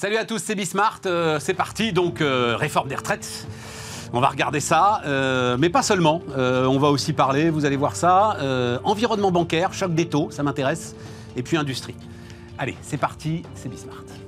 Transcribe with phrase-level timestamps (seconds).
[0.00, 1.02] Salut à tous, c'est Bismart.
[1.04, 3.46] Euh, c'est parti, donc euh, réforme des retraites.
[4.14, 6.22] On va regarder ça, euh, mais pas seulement.
[6.38, 8.38] On va aussi parler, vous allez voir ça,
[8.82, 10.96] environnement bancaire, choc des taux, ça m'intéresse,
[11.36, 11.96] et puis industrie.
[12.56, 14.19] Allez, c'est parti, c'est Bismart.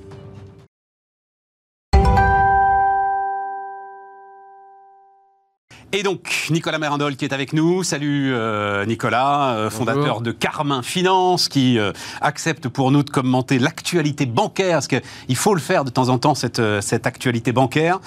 [5.95, 7.83] Et donc, Nicolas Merindol qui est avec nous.
[7.83, 10.21] Salut euh, Nicolas, euh, fondateur Bonjour.
[10.23, 15.53] de Carmin Finance, qui euh, accepte pour nous de commenter l'actualité bancaire, parce qu'il faut
[15.55, 18.01] le faire de temps en temps, cette, euh, cette actualité bancaire.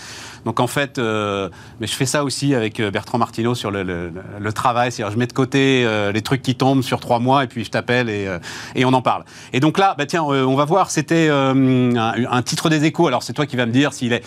[0.46, 3.84] Donc en fait, euh, mais je fais ça aussi avec euh, Bertrand Martineau sur le,
[3.84, 7.20] le- le travail, c'est-à-dire je mets de côté euh, les trucs qui tombent sur trois
[7.20, 8.40] mois, et puis je t'appelle et, euh,
[8.74, 9.26] et on en parle.
[9.54, 12.84] Et donc là, bah tiens, euh, on va voir, c'était euh, un, un titre des
[12.86, 14.24] échos, alors c'est toi qui vas me dire s'il est...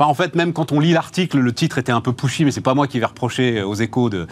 [0.00, 2.52] Enfin, en fait, même quand on lit l'article, le titre était un peu pushy, mais
[2.52, 4.26] c'est pas moi qui vais reprocher aux échos de,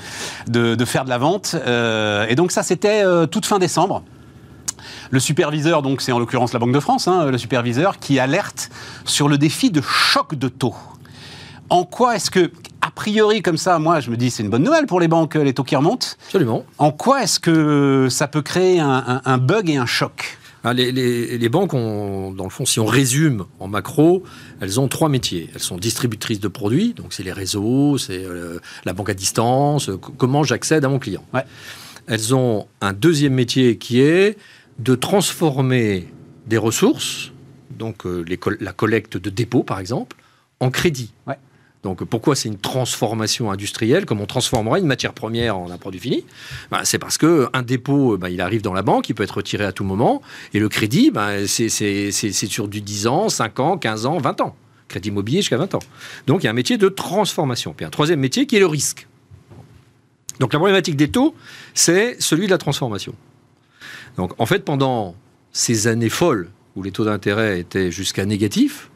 [0.47, 1.57] de, de faire de la vente.
[1.67, 4.03] Euh, et donc ça, c'était euh, toute fin décembre.
[5.10, 8.71] Le superviseur, donc c'est en l'occurrence la Banque de France, hein, le superviseur, qui alerte
[9.05, 10.75] sur le défi de choc de taux.
[11.69, 14.63] En quoi est-ce que, a priori comme ça, moi je me dis c'est une bonne
[14.63, 16.07] nouvelle pour les banques, les taux qui remontent.
[16.29, 16.65] Absolument.
[16.79, 20.38] En quoi est-ce que ça peut créer un, un- un bug et un choc?
[20.64, 24.23] Ah, Les, les- les banques, ont, dans le fond, si on résume en macro,
[24.60, 25.48] elles ont trois métiers.
[25.54, 29.88] Elles sont distributrices de produits, donc c'est les réseaux, c'est euh, la banque à distance,
[29.88, 31.24] euh, comment j'accède à mon client.
[31.32, 31.45] Ouais.
[32.06, 34.36] Elles ont un deuxième métier qui est
[34.79, 36.09] de transformer
[36.46, 37.32] des ressources,
[37.70, 40.16] donc euh, les la collecte de dépôts par exemple,
[40.60, 41.12] en crédit.
[41.26, 41.36] Ouais.
[41.82, 46.01] Donc pourquoi c'est une transformation industrielle, comme on transformerait une matière première en un produit
[46.01, 46.24] fini?
[46.70, 49.37] Ben, C'est parce que un dépôt, ben, il arrive dans la banque, il peut être
[49.37, 50.20] retiré à tout moment,
[50.54, 54.57] et le crédit, ben, c'est sur du 10 ans, 5 ans, 15 ans, 20 ans.
[54.88, 55.82] Crédit immobilier jusqu'à 20 ans.
[56.26, 57.74] Donc il y a un métier de transformation.
[57.74, 59.07] Puis un troisième métier qui est le risque.
[60.40, 61.35] Donc la problématique des taux,
[61.74, 63.15] c'est celui de la transformation.
[64.16, 65.15] Donc en fait, pendant
[65.53, 68.91] ces années folles où les taux d'intérêt étaient jusqu'à négatifs,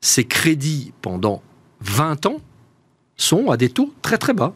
[0.00, 1.42] ces crédits pendant
[1.82, 2.40] 20 ans
[3.16, 4.52] sont à des taux très très bas.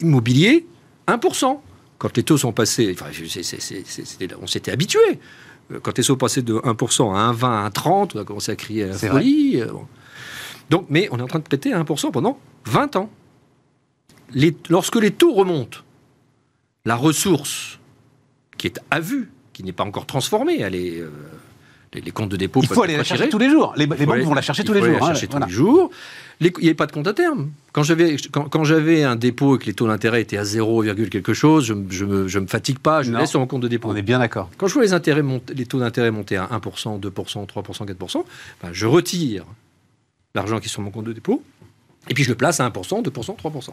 [0.00, 0.66] Immobilier,
[1.06, 1.60] 1%.
[1.98, 3.10] Quand les taux sont passés, enfin,
[4.40, 5.00] on s'était habitué.
[5.72, 8.52] Euh, Quand les taux sont passés de 1% à 1,20, à 1,30, on a commencé
[8.52, 9.60] à crier à folie.
[9.60, 9.86] euh, bon.
[10.70, 13.10] Donc, mais on est en train de prêter à 1% pendant 20 ans.
[14.32, 15.78] Les- lorsque les taux remontent,
[16.84, 17.78] la ressource
[18.58, 21.10] qui est à vue, qui n'est pas encore transformée, elle est, euh,
[21.94, 23.72] les, les comptes de dépôt Il faut aller la chercher tous les jours.
[23.76, 25.04] Les, banques aller- vont la chercher tous les faut aller jours.
[25.04, 25.46] hein, chercher tous voilà.
[25.46, 25.90] les jours.
[26.40, 27.50] Les- Il n'y avait pas de compte à terme.
[27.72, 30.82] Quand j'avais quand, quand j'avais un dépôt et que les taux d'intérêt étaient à 0,
[31.10, 33.18] quelque chose, je, je me, je me fatigue pas, je Non.
[33.18, 33.88] laisse sur mon compte de dépôt.
[33.90, 34.50] On est bien d'accord.
[34.58, 38.24] Quand je vois les, intérêts monter- les taux d'intérêt monter à 1%, 2%, 3%, 4%,
[38.62, 39.44] ben, je retire
[40.34, 41.42] l'argent qui est sur mon compte de dépôt
[42.08, 43.70] et puis je le place à 1%, 2%, 3%.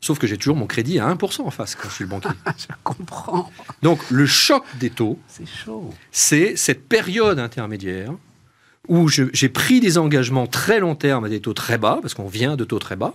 [0.00, 2.30] Sauf que j'ai toujours mon crédit à 1% en face quand je suis le banquier.
[2.58, 3.50] Je comprends.
[3.82, 5.92] Donc le choc des taux, C'est chaud.
[6.12, 8.12] c'est cette période intermédiaire
[8.88, 12.28] où j'ai pris des engagements très long terme à des taux très bas, parce qu'on
[12.28, 13.12] vient de taux très bas,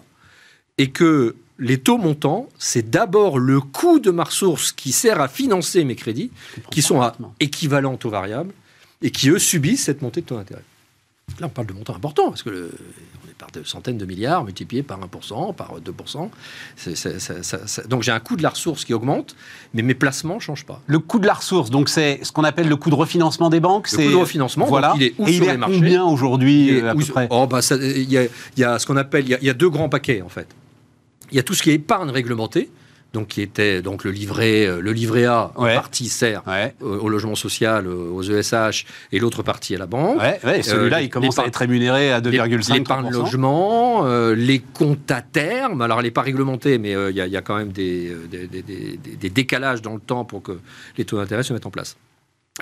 [0.77, 5.27] et que les taux montants, c'est d'abord le coût de ma ressource qui sert à
[5.27, 6.29] financer mes crédits,
[6.69, 8.53] qui sont à équivalent taux variable,
[9.01, 10.61] et qui, eux, subissent cette montée de taux d'intérêt.
[11.39, 12.71] Là, on parle de montants importants, parce que le-
[13.43, 16.31] par de centaines de milliards multipliés par 1%, par 2%.
[16.77, 19.35] C'est- c'est- donc j'ai un coût de la ressource qui augmente,
[19.73, 20.81] mais mes placements ne changent pas.
[20.87, 23.59] Le coût de la ressource, donc c'est ce qu'on appelle le coût de refinancement des
[23.59, 23.91] banques.
[23.91, 24.89] Le c'est coût de refinancement, voilà.
[24.89, 26.81] donc il est où Et sur il est les à marchés combien aujourd'hui Il est
[26.83, 27.27] euh, à où- peu près?
[27.31, 29.39] Oh, bah, ça- Il y a, il y a ce qu'on appelle, il y a,
[29.41, 30.47] il y a deux grands paquets en fait.
[31.31, 32.69] Il y a tout ce qui est épargne réglementée,
[33.13, 35.75] donc qui était donc le livret, euh, le livret A, une Ouais.
[35.75, 36.73] partie sert Ouais.
[36.81, 40.19] au logement social, euh, aux ESH, et l'autre partie à la banque.
[40.19, 44.59] Ouais, et celui-là, Euh, il commence à être rémunéré à 2,5 L'épargne logement, euh, les
[44.59, 45.81] comptes à terme.
[45.83, 47.71] Alors, elle n'est pas réglementée, mais euh, il y, a- il y a quand même
[47.71, 50.59] des, des, des- des- des décalages dans le temps pour que
[50.97, 51.95] les taux d'intérêt se mettent en place.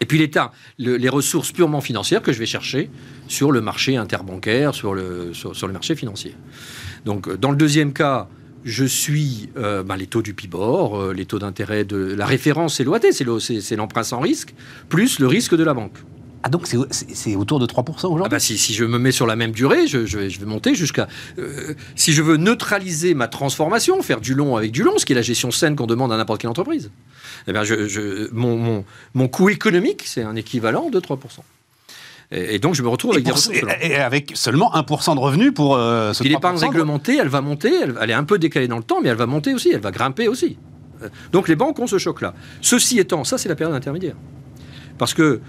[0.01, 2.89] Et puis l'État, le- les ressources purement financières que je vais chercher
[3.29, 6.35] sur le marché interbancaire, sur le, sur, sur le marché financier.
[7.05, 8.27] Donc, dans le deuxième cas,
[8.63, 12.75] je suis euh, ben, les taux du PIBOR, euh, les taux d'intérêt de la référence,
[12.75, 14.53] c'est l'OAT, c'est le- c'est c'est l'emprunt sans risque,
[14.89, 15.97] plus le risque de la banque.
[16.43, 18.23] Ah, donc c'est- autour de 3% aujourd'hui?
[18.25, 20.39] Ah bah si, si je me mets sur la même durée, je, je vais, je
[20.39, 21.07] vais monter jusqu'à...
[21.37, 25.13] euh, si je veux neutraliser ma transformation, faire du long avec du long, ce qui
[25.13, 26.89] est la gestion saine qu'on demande à n'importe quelle entreprise,
[27.47, 31.17] eh bien je, je- mon, mon, mon coût économique, c'est un équivalent de 3%.
[32.31, 35.15] Et, et donc je me retrouve et, avec des pour- et- et avec seulement 1%
[35.15, 36.61] de revenus pour euh, ce l'épargne 3%.
[36.69, 39.17] réglementée, elle va monter, elle, elle est un peu décalée dans le temps, mais elle
[39.17, 40.57] va monter aussi, elle va grimper aussi.
[41.03, 42.33] Euh, Donc les banques ont ce choc-là.
[42.61, 44.15] Ceci étant, ça c'est la période intermédiaire.
[44.97, 45.41] Parce que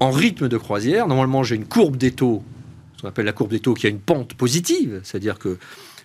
[0.00, 2.42] en rythme de croisière, normalement j'ai une courbe des taux,
[2.96, 5.58] ce qu'on appelle la courbe des taux, qui a une pente positive, c'est-à-dire que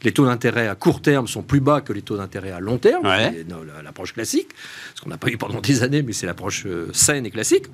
[0.03, 2.77] les taux d'intérêt à court terme sont plus bas que les taux d'intérêt à long
[2.77, 3.33] terme, Ouais.
[3.47, 4.49] c'est l'approche classique,
[4.95, 7.65] ce qu'on n'a pas eu pendant des années, mais c'est l'approche euh, saine et classique.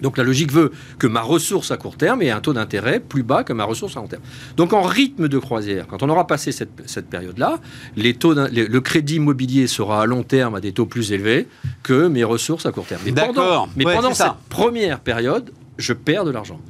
[0.00, 3.22] Donc la logique veut que ma ressource à court terme ait un taux d'intérêt plus
[3.22, 4.22] bas que ma ressource à long terme.
[4.56, 7.60] Donc en rythme de croisière, quand on aura passé cette, période-là,
[7.96, 11.48] le crédit immobilier sera à long terme à des taux plus élevés
[11.82, 13.02] que mes ressources à court terme.
[13.04, 16.60] Mais pendant, mais pendant cette première période, je perds de l'argent.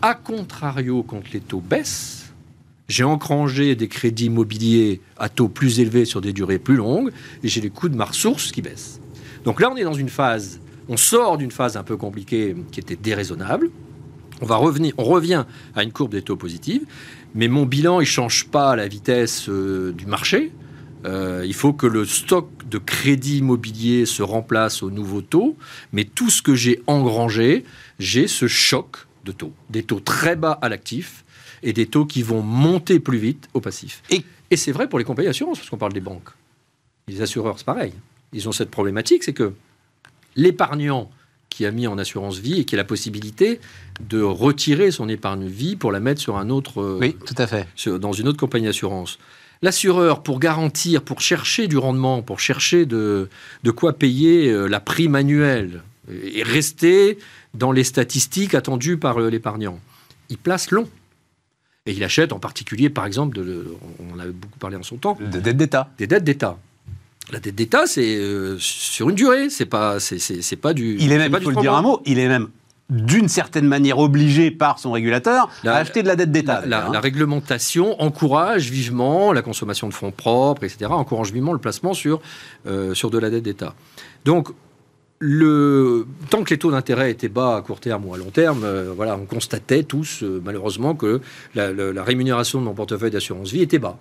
[0.00, 2.32] A contrario, quand les taux baissent,
[2.88, 7.10] j'ai engrangé des crédits immobiliers à taux plus élevés sur des durées plus longues
[7.42, 9.00] et j'ai les coûts de ma ressource qui baissent.
[9.44, 10.60] Donc là, on est dans une phase
[10.92, 13.70] on sort d'une phase un peu compliquée qui était déraisonnable.
[14.42, 16.82] On, va revenir, on revient à une courbe des taux positive,
[17.34, 20.52] mais mon bilan, il ne change pas à la vitesse euh, du marché.
[21.06, 25.56] Euh, il faut que le stock de crédit immobilier se remplace au nouveau taux,
[25.92, 27.64] mais tout ce que j'ai engrangé,
[27.98, 29.54] j'ai ce choc de taux.
[29.70, 31.24] Des taux très bas à l'actif
[31.62, 34.02] et des taux qui vont monter plus vite au passif.
[34.10, 36.28] Et, et c'est vrai pour les compagnies d'assurance, parce qu'on parle des banques.
[37.08, 37.94] Les assureurs, c'est pareil.
[38.34, 39.54] Ils ont cette problématique, c'est que
[40.36, 41.10] l'épargnant
[41.48, 43.60] qui a mis en assurance vie et qui a la possibilité
[44.00, 46.80] de retirer son épargne vie pour la mettre sur un autre.
[46.80, 47.68] Euh, oui, tout à fait.
[47.98, 49.18] dans une autre compagnie d'assurance.
[49.60, 53.28] L'assureur, pour garantir, pour chercher du rendement, pour chercher de,
[53.62, 57.18] de quoi payer euh, la prime annuelle et rester
[57.54, 59.78] dans les statistiques attendues par l'épargnant,
[60.30, 60.88] il place long.
[61.86, 63.66] Et il achète en particulier, par exemple, de,
[63.98, 65.90] on en avait beaucoup parlé en son temps, des dettes d'État.
[65.98, 66.58] Des dettes d'État.
[67.30, 70.96] La dette d'État, c'est euh, sur une durée, c'est pas, c'est, pas du.
[70.98, 72.48] Il est même, il faut le dire un mot, il est même
[72.90, 76.62] d'une certaine manière obligé par son régulateur à acheter de la dette d'État.
[76.66, 81.94] La, la, réglementation encourage vivement la consommation de fonds propres, etc., encourage vivement le placement
[81.94, 82.20] sur,
[82.66, 83.74] euh, sur de la dette d'État.
[84.26, 84.48] Donc,
[85.20, 88.62] le, tant que les taux d'intérêt étaient bas à court terme ou à long terme,
[88.64, 91.20] euh, voilà, on constatait tous, malheureusement, que
[91.54, 93.96] la, la rémunération de mon portefeuille d'assurance vie était bas.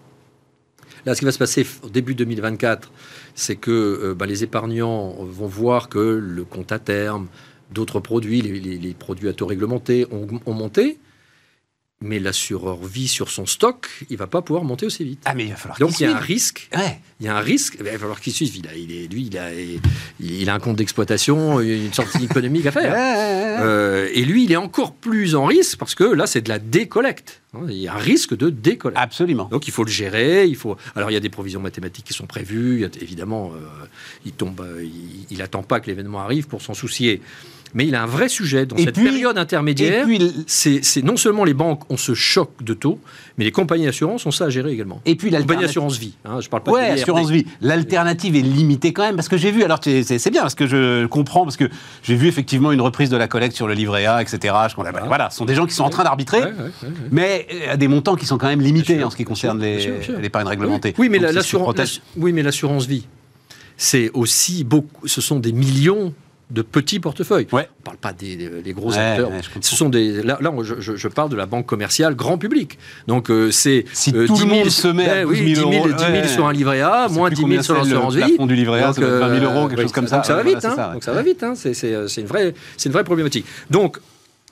[1.05, 2.91] Là, ce qui va se passer au début 2024,
[3.33, 7.27] c'est que euh, bah, les épargnants vont voir que le compte à terme,
[7.71, 10.99] d'autres produits, les, produits à taux réglementés ont monté
[12.01, 15.21] mais l'assureur vit sur son stock, il va pas pouvoir monter aussi vite.
[15.25, 16.69] Ah, mais il va falloir Donc il y a un risque.
[17.19, 17.75] Il y a un risque.
[17.79, 18.55] Il va falloir qu'il suive.
[18.57, 19.49] Il a, il est, lui, il a,
[20.19, 22.93] il a un compte d'exploitation, une sortie économique à faire.
[23.61, 26.57] Euh, et lui, il est encore plus en risque parce que là, c'est de la
[26.57, 27.41] décollecte.
[27.53, 28.99] Hein, il y a un risque de décollecte.
[28.99, 29.45] Absolument.
[29.51, 30.47] Donc il faut le gérer.
[30.47, 30.77] Il faut.
[30.95, 32.89] Alors il y a des provisions mathématiques qui sont prévues.
[32.99, 33.85] Évidemment, euh,
[34.25, 37.21] il tombe, euh, il, il attend pas que l'événement arrive pour s'en soucier
[37.73, 40.05] mais il a un vrai sujet dans cette période intermédiaire.
[40.47, 42.99] C'est non seulement les banques ont ce choc de taux,
[43.37, 45.01] mais les compagnies d'assurance ont ça à gérer également.
[45.05, 46.13] Et puis la compagnie d'assurance vie.
[46.25, 47.45] Hein, je parle pas ouais, assurance vie.
[47.61, 49.63] L'alternative est limitée quand même parce que j'ai vu.
[49.63, 51.69] Alors c'est bien parce que je comprends parce que
[52.03, 54.53] j'ai vu effectivement une reprise de la collecte sur le livret A, etc.
[54.69, 56.41] Je, voilà, voilà, ce sont des gens qui sont en train d'arbitrer,
[57.11, 59.61] mais à des montants qui sont quand même limités en ce qui concerne
[60.19, 60.93] l'épargne réglementée.
[60.97, 62.01] Oui, mais l'assurance.
[62.17, 63.07] Oui, mais l'assurance vie,
[63.77, 65.07] c'est aussi beaucoup.
[65.07, 66.13] Ce sont des millions
[66.51, 67.47] de petits portefeuilles.
[67.51, 67.67] Ouais.
[67.77, 69.31] On ne parle pas des, gros acteurs.
[69.61, 72.77] Ce sont des, là, là je, parle de la banque commerciale grand public.
[73.07, 75.87] Donc euh, c'est si euh, tout 10 000, le monde se met à 10 000,
[75.87, 78.35] 10 000, sur un livret A, moins 10 000 sur l'assurance vie.
[78.37, 80.17] Le du livret A, donc, 20 000 euros, quelque chose comme ça.
[80.17, 80.65] Donc ça va vite.
[80.65, 81.41] Hein, donc ça va vite.
[81.43, 81.71] Hein, c'est
[82.17, 83.45] une vraie, c'est une vraie problématique.
[83.69, 83.99] Donc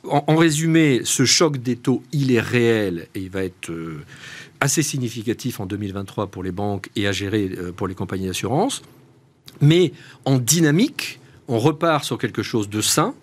[0.06, 3.98] en, résumé, ce choc des taux, il est réel et il va être euh,
[4.62, 8.82] assez significatif en 2023 pour les banques et à gérer pour les compagnies d'assurance.
[9.62, 9.92] Mais
[10.24, 11.20] en dynamique,
[11.50, 13.14] on repart sur quelque chose de sain,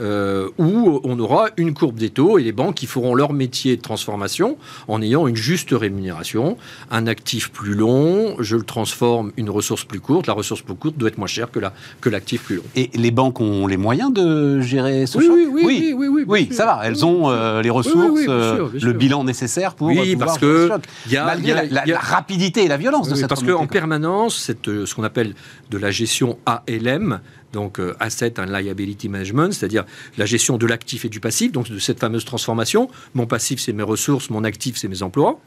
[0.00, 3.76] euh, où on aura une courbe des taux et les banques qui feront leur métier
[3.76, 4.56] de transformation
[4.88, 6.56] en ayant une juste rémunération.
[6.90, 10.26] Un actif plus long, je le transforme, une ressource plus courte.
[10.26, 12.64] La ressource plus courte doit être moins chère que, la, que l'actif plus long.
[12.74, 16.24] Et les banques ont les moyens de gérer ce oui, choc oui, oui, oui, oui,
[16.26, 16.80] oui, ça va.
[16.82, 20.70] Elles ont euh, les ressources, euh, le bilan nécessaire pour oui, parce que
[21.08, 24.92] y a, malgré la, rapidité et la violence de cette Parce qu'en permanence, cette, ce
[24.92, 25.34] qu'on appelle
[25.70, 27.20] de la gestion ALM,
[27.54, 29.84] donc euh, asset and liability management, c'est-à-dire
[30.18, 32.90] la gestion de l'actif et du passif, donc de cette fameuse transformation.
[33.14, 35.40] Mon passif, c'est mes ressources, mon actif, c'est mes emplois.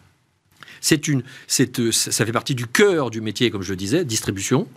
[0.82, 1.24] C'est une,
[1.60, 4.68] euh, ça fait partie du cœur du métier, comme je le disais, distribution,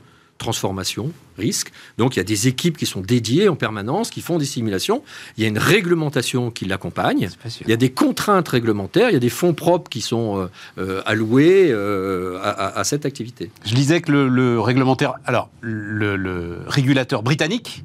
[0.41, 1.71] transformation, risque.
[1.99, 5.05] Donc il y a des équipes qui sont dédiées en permanence, qui font des simulations.
[5.37, 7.29] Il y a une réglementation qui l'accompagne.
[7.61, 9.11] Il y a des contraintes réglementaires.
[9.11, 13.51] Il y a des fonds propres qui sont euh, euh, alloués euh, à, cette activité.
[13.65, 17.85] Je disais que le, réglementaire, alors le, régulateur britannique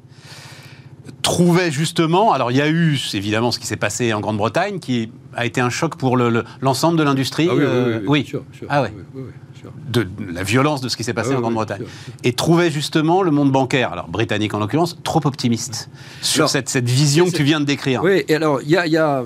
[1.22, 5.10] trouvait justement, alors il y a eu évidemment ce qui s'est passé en Grande-Bretagne, qui
[5.34, 7.48] a été un choc pour l'ensemble de l'industrie.
[7.50, 8.92] Ah oui, oui, oui, Sûr, Ah ouais
[9.88, 11.82] de la violence de ce qui s'est passé en Grande-Bretagne.
[12.24, 15.90] Et trouvait justement le monde bancaire, alors britannique en l'occurrence, trop optimiste
[16.22, 18.02] sur cette, cette, vision que tu viens de décrire.
[18.02, 19.22] Oui, et alors il y a, y a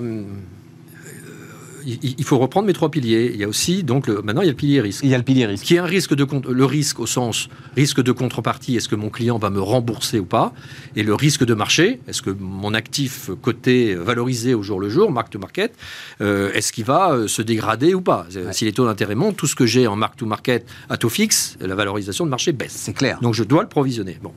[1.85, 3.31] il faut reprendre mes trois piliers.
[3.33, 5.03] Il y a aussi, donc, maintenant, il y a le pilier risque.
[5.03, 5.65] Il y a le pilier risque.
[5.65, 9.09] Qui est un risque de le risque au sens risque de contrepartie, est-ce que mon
[9.09, 10.53] client va me rembourser ou pas?
[10.95, 15.11] Et le risque de marché, est-ce que mon actif coté, valorisé au jour le jour,
[15.11, 15.73] mark to market,
[16.21, 18.27] euh, est-ce qu'il va euh, se dégrader ou pas?
[18.51, 21.09] Si les taux d'intérêt montent, tout ce que j'ai en mark to market à taux
[21.09, 22.73] fixe, la valorisation de marché baisse.
[22.75, 23.19] C'est clair.
[23.21, 24.17] Donc je dois le provisionner.
[24.21, 24.33] Bon.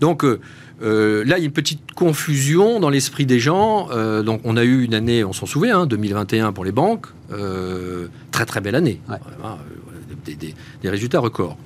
[0.00, 0.40] Donc euh,
[0.82, 3.88] euh, là, il y a une petite confusion dans l'esprit des gens.
[3.90, 7.06] Euh, donc, on a eu une année, on s'en souvient, 2021 hein, pour les banques,
[8.30, 9.00] très très belle année,
[10.24, 11.56] des, résultats records.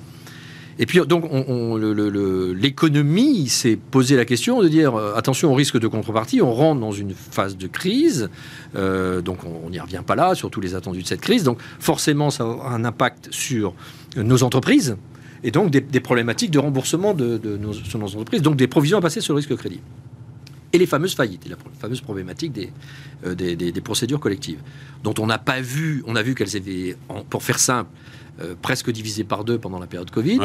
[0.77, 1.23] Et puis, donc,
[2.59, 6.91] l'économie s'est posé la question de dire attention au risque de contrepartie, on rentre dans
[6.91, 8.29] une phase de crise,
[8.75, 11.43] donc on n'y revient pas là, sur tous les attendus de cette crise.
[11.43, 13.73] Donc, forcément, ça a un impact sur
[14.17, 14.97] nos entreprises,
[15.43, 19.01] et donc des, problématiques de remboursement de, nos, sur nos entreprises, donc des provisions à
[19.01, 19.81] passer sur le risque crédit.
[20.73, 22.69] Et les fameuses faillites, et la fameuse problématique des,
[23.25, 24.59] euh, des, procédures collectives,
[25.03, 26.97] dont on n'a pas vu, on a vu qu'elles avaient,
[27.29, 27.89] pour faire simple,
[28.41, 30.39] euh, presque divisé par deux pendant la période Covid.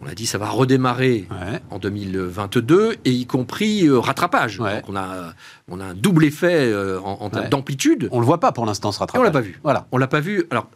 [0.00, 1.26] On a dit ça va redémarrer
[1.70, 4.58] en 2022 et y compris euh, rattrapage.
[4.58, 5.34] Donc on a,
[5.68, 6.72] on a un double effet
[7.02, 8.08] en, termes d'amplitude.
[8.12, 9.20] On le voit pas pour l'instant ce rattrapage.
[9.20, 9.58] on l'a pas vu.
[9.64, 9.88] Voilà.
[9.90, 10.44] On l'a pas vu.
[10.50, 10.68] Alors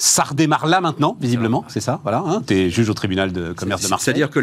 [0.00, 2.24] ça redémarre là maintenant, visiblement, c'est ça, voilà.
[2.26, 4.14] Hein, tu es juge au tribunal de commerce de Marseille.
[4.14, 4.40] C'est-à-dire que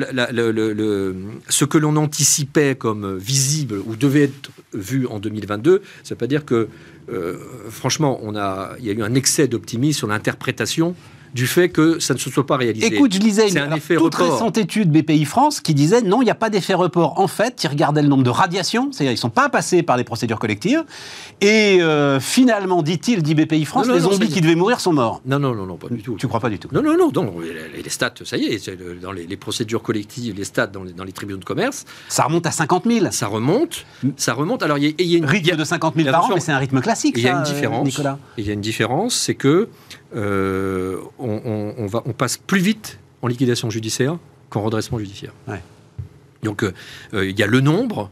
[1.49, 6.27] ce que l'on anticipait comme visible ou devait être vu en 2022, ça veut pas
[6.27, 6.69] dire que,
[7.09, 7.37] euh,
[7.71, 10.93] franchement, on a, il y a eu un excès d'optimisme sur l'interprétation
[11.33, 12.87] du fait que ça ne se soit pas réalisé.
[12.87, 16.31] Écoute, je lisais une un toute récente étude BPI France qui disait non, il n'y
[16.31, 17.19] a pas d'effet report.
[17.19, 19.97] En fait, ils regardaient le nombre de radiations, c'est-à-dire ils ne sont pas passés par
[19.97, 20.83] les procédures collectives.
[21.41, 25.21] Et euh, finalement, dit-il, dit BPI France, les zombies qui devaient mourir sont morts.
[25.25, 26.15] Non, non, non, non, pas du tout.
[26.17, 27.33] Tu crois pas du tout Non, non, non, non.
[27.41, 28.69] Les, stats, ça y est,
[29.01, 31.85] dans les, procédures collectives, les stats dans les, tribunaux de commerce.
[32.09, 33.07] Ça remonte à 50 000.
[33.11, 34.63] Ça remonte, ça remonte.
[34.63, 36.81] Alors, il y, a une rythme de 50 000 par an, mais c'est un rythme
[36.81, 37.15] classique.
[37.17, 37.85] Il y a une différence.
[37.85, 38.19] Nicolas.
[38.37, 39.69] Il y a une différence, c'est que
[40.15, 44.17] euh, on, va, on passe plus vite en liquidation judiciaire
[44.49, 45.33] qu'en redressement judiciaire.
[46.43, 46.73] Donc euh,
[47.13, 48.09] euh, il y a le nombre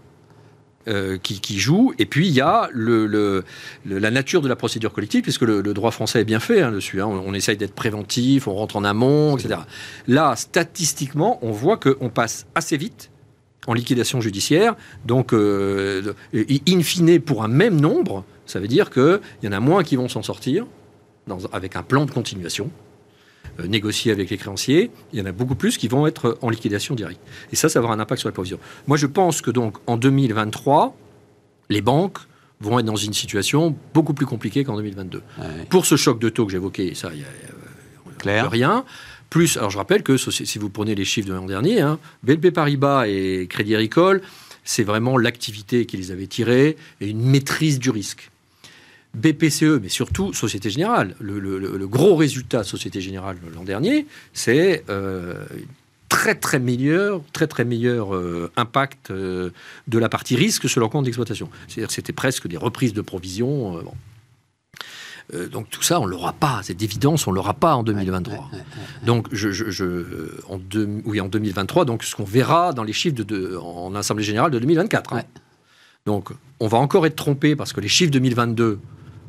[1.24, 3.44] qui, joue, et puis il y a le,
[3.88, 7.02] la nature de la procédure collective, puisque le, droit français est bien fait hein, dessus.
[7.02, 7.08] Hein.
[7.08, 9.62] on, essaye d'être préventif, on rentre en amont, etc.
[10.08, 13.10] Là, statistiquement, on voit qu'on passe assez vite
[13.66, 14.76] en liquidation judiciaire.
[15.06, 19.84] Donc, in fine, pour un même nombre, ça veut dire qu'il y en a moins
[19.84, 20.68] qui vont s'en sortir
[21.52, 22.72] avec un plan de continuation
[23.60, 26.50] euh, négocié avec les créanciers, il y en a beaucoup plus qui vont être en
[26.50, 27.22] liquidation directe.
[27.54, 28.60] Et ça, ça va avoir un impact sur la provision.
[28.88, 30.96] Moi, je pense que donc en 2023,
[31.70, 32.20] les banques
[32.60, 35.22] vont être dans une situation beaucoup plus compliquée qu'en 2022.
[35.70, 38.84] Pour ce choc de taux que j'évoquais, ça, il n'y a, rien.
[39.30, 42.52] Plus, alors je rappelle que si vous prenez les chiffres de l'an dernier, hein, BNP
[42.52, 44.22] Paribas et Crédit Agricole,
[44.64, 48.32] c'est vraiment l'activité qui les avait tirés et une maîtrise du risque.
[49.16, 51.16] BPCE, mais surtout Société Générale.
[51.20, 55.46] Le, gros résultat de Société Générale l'an dernier, c'est euh,
[56.10, 59.52] très très meilleur, très très meilleur euh, impact euh,
[59.88, 61.50] de la partie risque sur leur compte d'exploitation.
[61.68, 63.84] C'est-à-dire que c'était presque des reprises de provisions.
[65.52, 66.60] donc tout ça, on l'aura pas.
[66.64, 68.52] C'est d'évidence, on l'aura pas en 2023.
[69.06, 70.60] donc je, en,
[71.06, 74.60] oui, en 2023, donc ce qu'on verra dans les chiffres de, en Assemblée générale de
[74.60, 75.14] 2024.
[75.14, 75.24] Hein.
[76.06, 76.30] Donc
[76.60, 78.80] on va encore être trompé parce que les chiffres 2022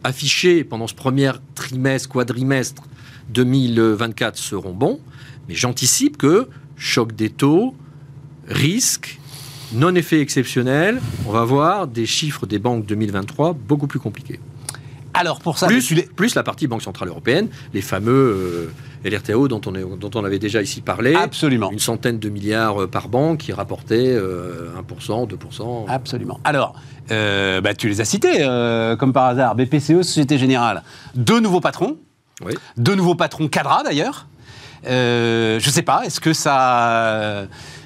[0.07, 2.83] affichés pendant ce premier trimestre, quadrimestre
[3.31, 5.01] 2024 seront bons,
[5.49, 7.75] mais j'anticipe que choc des taux,
[8.47, 9.19] risque,
[9.73, 14.39] non-effet exceptionnel, on va voir des chiffres des banques 2023 beaucoup plus compliqués.
[15.17, 18.71] Alors pour ça, plus, plus la partie Banque Centrale Européenne, les fameux
[19.05, 21.15] euh, LRTO dont on, est, dont on avait déjà ici parlé.
[21.15, 21.71] Absolument.
[21.71, 25.85] Une centaine de milliards euh, par banque qui rapportaient 1%, euh, 2%.
[25.89, 26.39] Absolument.
[26.45, 26.75] Alors,
[27.09, 28.45] bah, tu les as cités,
[28.99, 29.55] comme par hasard.
[29.55, 30.83] BPCE, Société Générale.
[31.15, 31.97] Deux nouveaux patrons.
[32.45, 32.53] Oui.
[32.77, 34.27] Deux nouveaux patrons cadras d'ailleurs.
[34.85, 36.35] je ne sais pas, est-ce que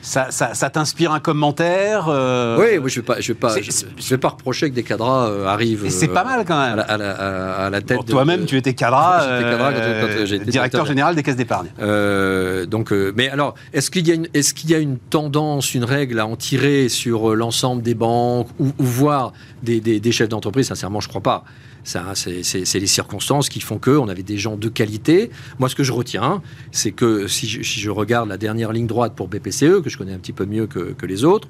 [0.02, 3.54] ça ça, t'inspire un commentaire euh, Oui, moi, je ne vais, pas, je vais, pas,
[3.60, 5.88] je, vais pas reprocher que des cadras euh, arrivent.
[5.90, 6.78] C'est pas mal quand même.
[6.78, 8.04] À la, tête.
[8.06, 9.40] Toi-même, tu étais cadra,
[10.46, 11.68] directeur général des caisses d'épargne.
[11.80, 15.74] Euh, donc, mais alors, est-ce qu'il y, a une, est qu'il y a une tendance,
[15.74, 20.68] une règle à en tirer sur l'ensemble des banques ou, voir des, des chefs d'entreprise?
[20.68, 21.44] Sincèrement, je ne crois pas
[21.84, 25.30] c'est les circonstances qui font qu'on avait des gens de qualité.
[25.58, 26.42] Moi, ce que je retiens,
[26.72, 30.18] c'est que si je, regarde la dernière ligne droite pour BPCE, que je connais un
[30.18, 31.46] petit peu mieux que, les autres,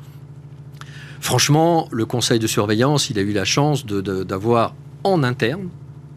[1.20, 5.68] franchement, le conseil de surveillance, il a eu la chance d'avoir en interne,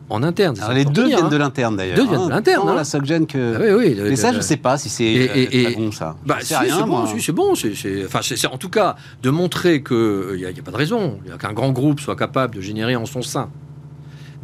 [0.10, 0.58] en interne.
[0.74, 1.96] les deux viennent de l'interne d'ailleurs.
[1.96, 2.30] Deux viennent de hein.
[2.30, 2.68] l'interne.
[2.68, 2.76] Hein.
[2.76, 3.56] la SocGen que.
[3.56, 6.16] Ah oui, oui, mais ça, je ne sais pas si c'est bon ça.
[6.26, 7.54] Bah, c'est bon, c'est bon.
[7.56, 11.72] C'est en tout cas de montrer qu'il n'y a, a, pas de raison, qu'un grand
[11.72, 13.50] groupe soit capable de générer en son sein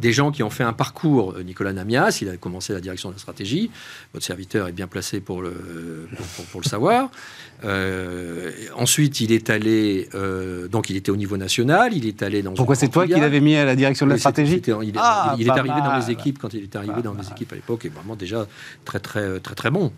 [0.00, 1.36] des gens qui ont fait un parcours.
[1.44, 3.70] Nicolas Namias, il a commencé la direction de la stratégie.
[4.12, 6.08] Votre serviteur est bien placé pour le,
[6.52, 7.10] pour, le savoir.
[7.62, 12.42] Euh, ensuite, il est allé, euh, donc il était au niveau national, il est allé
[12.42, 12.54] dans.
[12.54, 15.32] Pourquoi c'est toi qui l'avais mis à la direction de la stratégie Il, est, ah,
[15.32, 18.16] arrivé dans les équipes quand il est arrivé dans les équipes à l'époque, et vraiment
[18.16, 18.46] déjà
[18.86, 19.92] très très très très bon.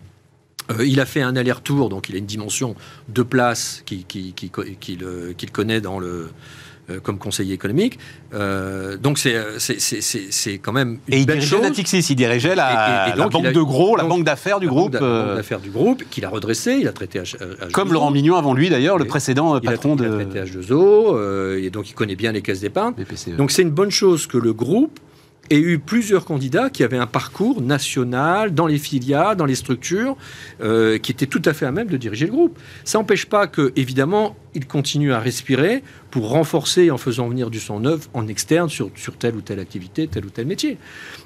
[0.71, 2.75] Euh, il a fait un aller-retour, donc il a une dimension
[3.09, 6.29] de place qu'il qui, qui, qui, connaît dans le, euh,
[7.01, 7.99] comme conseiller économique.
[8.33, 13.51] Euh, donc c'est quand même une et il dirigeait Natixis, il dirigeait la, la banque
[13.51, 14.93] de gros, la banque d'affaires du groupe.
[14.93, 17.37] La banque d'affaires du groupe, qu'il a redressé, il a traité H,
[17.71, 20.05] Comme Laurent Mignon avant lui d'ailleurs, le précédent patron de...
[20.05, 22.93] Il a traité H2O, et donc il connaît bien les caisses d'épargne.
[23.37, 24.99] Donc c'est une bonne chose que le groupe
[25.49, 30.15] et eu plusieurs candidats qui avaient un parcours national dans les filiales, dans les structures,
[30.61, 32.57] euh, qui étaient tout à fait à même de diriger le groupe.
[32.83, 37.59] Ça n'empêche pas que, évidemment, il continue à respirer pour renforcer en faisant venir du
[37.59, 40.77] son neuf en externe sur, sur telle ou telle activité, tel ou tel métier.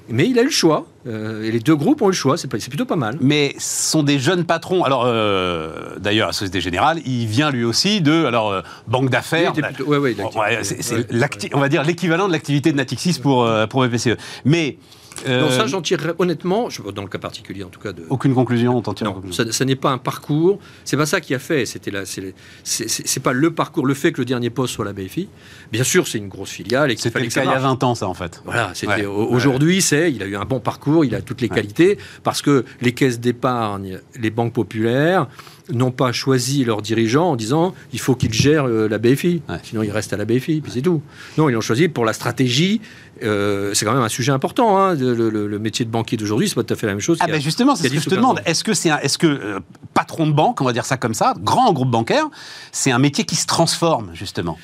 [0.08, 0.86] Mais il a eu le choix.
[1.06, 2.36] Euh, et les deux groupes ont eu le choix.
[2.36, 3.18] C'est plutôt pas mal.
[3.20, 4.84] Mais ce sont des jeunes patrons.
[4.84, 9.52] Alors, euh, d'ailleurs, à Société Générale, il vient lui aussi de alors, euh, banque d'affaires.
[9.86, 10.16] Oui,
[10.62, 14.16] c'est, on va dire l'équivalent de l'activité de Natixis pour, pour BPCE.
[14.44, 14.78] Mais
[15.26, 15.50] euh...
[15.50, 17.92] ça, j'en tirerais honnêtement, je, dans le cas particulier en tout cas.
[17.92, 18.04] De...
[18.10, 20.58] Aucune conclusion, on t'en tire Non, ça, n'est pas un parcours.
[20.84, 21.66] C'est pas ça qui a fait.
[21.66, 25.28] C'était là, c'est pas le parcours, le fait que le dernier poste soit la BFI.
[25.72, 26.96] Bien sûr, c'est une grosse filiale.
[26.96, 28.42] C'était le cas il y a 20 ans, ça en fait.
[28.44, 28.72] Voilà.
[29.08, 32.64] Aujourd'hui, c'est, il a eu un bon parcours, il a toutes les qualités parce que
[32.80, 35.28] les caisses d'épargne, les banques populaires
[35.72, 39.82] n'ont pas choisi leurs dirigeants en disant il faut qu'ils gèrent euh, la BFI, sinon
[39.82, 41.02] ils restent à la BFI, puis c'est tout.
[41.36, 42.80] Non, ils l'ont choisi pour la stratégie.
[43.22, 44.78] Euh, c'est quand même un sujet important.
[44.78, 47.18] Hein, le, métier de banquier d'aujourd'hui, c'est pas tout à fait la même chose.
[47.20, 48.40] Ah ben justement, c'est ce que je te demande.
[48.44, 49.60] Est-ce que c'est, est-ce que euh,
[49.94, 52.28] patron de banque, on va dire ça comme ça, grand groupe bancaire,
[52.72, 54.58] c'est un métier qui se transforme justement?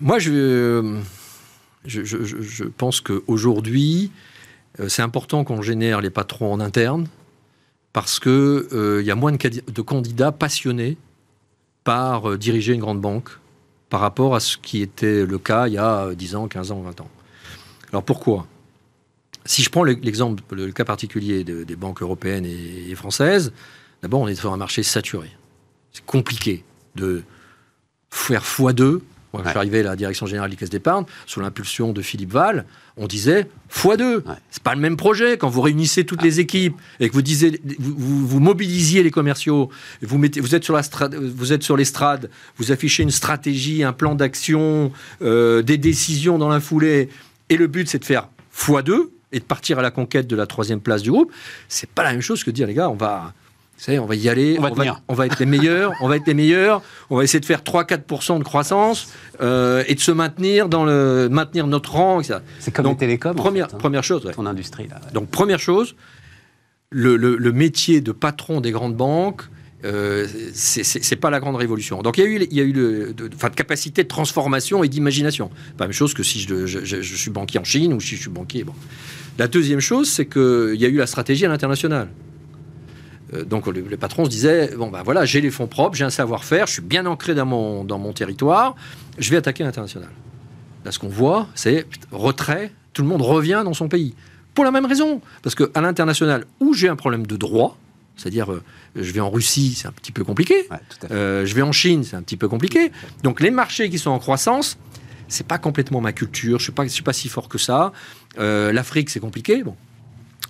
[0.00, 0.98] Moi, je,
[1.84, 4.12] je, je, je pense qu'aujourd'hui,
[4.86, 7.08] c'est important qu'on génère les patrons en interne
[7.92, 10.96] parce qu'il euh, y a moins de, candidats passionnés
[11.84, 13.30] par euh, diriger une grande banque
[13.88, 16.80] par rapport à ce qui était le cas il y a 10 ans, 15 ans,
[16.80, 17.10] 20 ans.
[17.90, 18.46] Alors pourquoi?
[19.44, 23.52] Si je prends l'exemple, le, cas particulier des banques européennes et, françaises,
[24.02, 25.30] d'abord on est sur un marché saturé.
[25.92, 26.64] C'est compliqué
[26.96, 27.22] de
[28.10, 29.00] faire x2
[29.32, 32.32] moi, je suis arrivé à la direction générale des caisses d'épargne, sous l'impulsion de Philippe
[32.32, 32.64] Val,
[32.96, 34.22] on disait x2.
[34.24, 35.36] Ce C'est pas le même projet.
[35.36, 39.68] Quand vous réunissez toutes les équipes et que vous, disiez, vous, mobilisiez les commerciaux,
[40.02, 40.82] vous, mettez, vous, êtes sur la
[41.18, 46.48] vous êtes sur l'estrade, vous affichez une stratégie, un plan d'action, euh, des décisions dans
[46.48, 47.10] la foulée,
[47.50, 50.46] et le but c'est de faire x2 et de partir à la conquête de la
[50.46, 51.32] troisième place du groupe.
[51.68, 53.34] C'est pas la même chose que de dire, les gars, on va
[53.88, 57.16] on va y aller, on va, être les meilleurs, on va être les meilleurs, on
[57.16, 59.08] va essayer de faire 3-4% de croissance
[59.40, 62.20] euh, et de se maintenir dans le maintenir notre rang.
[62.58, 63.34] C'est comme les télécoms.
[63.34, 63.78] Première, hein.
[63.78, 64.88] première chose, ton industrie.
[65.14, 65.94] Donc première chose,
[66.90, 69.42] le, métier de patron des grandes banques,
[69.84, 72.02] euh, c'est pas la grande révolution.
[72.02, 74.82] Donc il y a eu, il y a eu le, de, de, capacité de transformation
[74.82, 75.48] et d'imagination.
[75.76, 78.22] Pas la même chose que si je, je, suis banquier en Chine ou si je
[78.22, 78.64] suis banquier.
[78.64, 78.74] Bon.
[79.38, 82.08] La deuxième chose, c'est qu'il y a eu la stratégie à l'international.
[83.34, 86.10] Euh, donc le, patron se disait bon ben voilà j'ai les fonds propres j'ai un
[86.10, 88.74] savoir-faire je suis bien ancré dans mon dans mon territoire
[89.18, 90.10] je vais attaquer l'international.
[90.84, 94.14] Là ce qu'on voit c'est retrait tout le monde revient dans son pays.
[94.54, 97.76] Pour la même raison parce que à l'international où j'ai un problème de droit
[98.16, 98.62] c'est-à-dire euh,
[98.96, 100.66] je vais en Russie c'est un petit peu compliqué.
[101.10, 102.92] Euh, je vais en Chine c'est un petit peu compliqué.
[103.22, 104.78] Donc les marchés qui sont en croissance
[105.28, 107.92] c'est pas complètement ma culture je suis pas je suis pas si fort que ça.
[108.38, 109.76] l'Afrique c'est compliqué bon.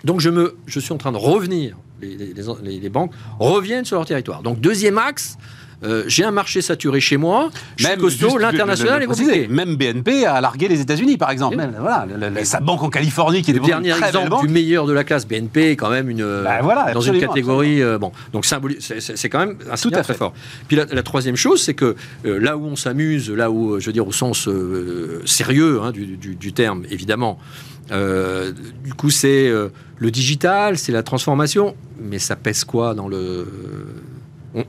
[0.05, 4.41] Donc je me je suis en train de revenir les, banques reviennent sur leur territoire.
[4.41, 5.37] Donc deuxième axe,
[5.83, 7.49] euh, j'ai un marché saturé chez moi,
[7.81, 9.47] même costaud, l'international est compliqué.
[9.47, 11.57] Même BNP a largué les États-Unis, par exemple.
[11.79, 12.05] voilà,
[12.43, 15.27] sa banque en Californie qui est le dernier exemple du meilleur de la classe.
[15.27, 18.11] BNP est quand même une bah, voilà, dans une catégorie euh, bon.
[18.33, 20.33] Donc c'est quand même un Tout à très fort.
[20.67, 23.93] Puis la, troisième chose, c'est que euh, là où on s'amuse, là où je veux
[23.93, 24.49] dire au sens
[25.25, 27.39] sérieux hein, du, du, terme, évidemment.
[27.89, 29.51] du coup, c'est
[29.99, 33.45] le digital, c'est la transformation, mais ça pèse quoi dans le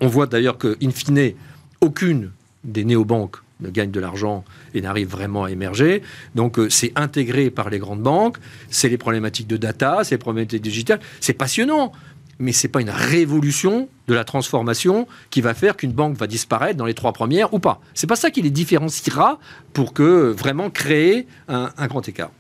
[0.01, 1.33] on, voit d'ailleurs que, in fine,
[1.81, 2.33] aucune
[2.65, 6.03] des néobanques ne gagne de l'argent et n'arrive vraiment à émerger.
[6.35, 8.39] Donc euh, c'est intégré par les grandes banques,
[8.71, 11.01] c'est les problématiques de data, c'est les problématiques digitales.
[11.21, 11.93] C'est passionnant,
[12.39, 16.27] mais ce n'est pas une révolution de la transformation qui va faire qu'une banque va
[16.27, 17.81] disparaître dans les trois premières ou pas.
[17.95, 19.39] C'est pas ça qui les différenciera
[19.73, 22.33] pour que vraiment créer un grand écart.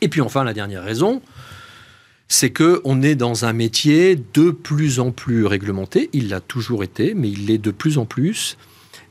[0.00, 1.22] Et puis enfin, la dernière raison,
[2.28, 6.10] c'est qu'on est dans un métier de plus en plus réglementé.
[6.12, 8.56] Il l'a toujours été, mais il l'est de plus en plus,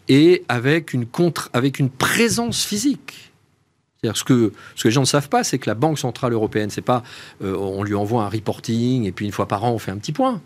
[0.07, 3.31] et avec une, contre, avec une présence physique.
[4.13, 6.69] Ce que, ce que les gens ne savent pas, c'est que la Banque Centrale Européenne,
[6.69, 7.01] c'est pas
[7.41, 9.97] euh, on lui envoie un reporting et puis une fois par an on fait un
[9.97, 10.41] petit point.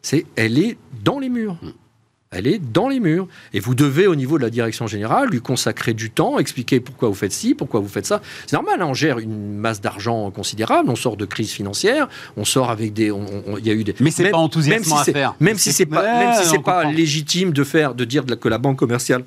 [0.00, 1.58] C'est elle est dans les murs.
[2.34, 3.28] Elle est dans les murs.
[3.52, 7.08] Et vous devez, au niveau de la direction générale, lui consacrer du temps, expliquer pourquoi
[7.08, 8.20] vous faites ci, pourquoi vous faites ça.
[8.46, 12.44] C'est normal, hein, on gère une masse d'argent considérable, on sort de crise financière, on
[12.44, 13.12] sort avec des.
[13.58, 13.94] Il y a eu des.
[14.00, 15.34] Mais c'est pas enthousiasmant à faire.
[15.40, 18.58] Même si c'est pas, même si c'est pas légitime de faire, de dire que la
[18.58, 19.24] banque commerciale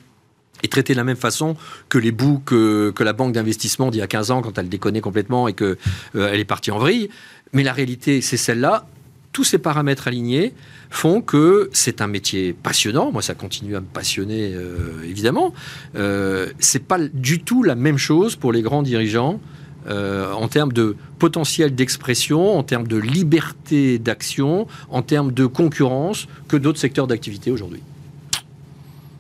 [0.64, 1.56] est traitée de la même façon
[1.90, 5.02] que les bouts que, la banque d'investissement d'il y a 15 ans quand elle déconnait
[5.02, 5.78] complètement et qu'elle
[6.16, 7.10] euh, elle est partie en vrille.
[7.54, 8.88] Mais la réalité, c'est celle-là.
[9.32, 10.54] Tous ces paramètres alignés,
[10.90, 13.12] font que c'est un métier passionnant.
[13.12, 15.54] Moi, ça continue à me passionner, euh, évidemment.
[15.96, 19.40] Euh, c'est pas du tout la même chose pour les grands dirigeants.
[19.88, 26.28] Euh, en termes de potentiel d'expression, en termes de liberté d'action, en termes de concurrence
[26.50, 27.82] que d'autres secteurs d'activité aujourd'hui.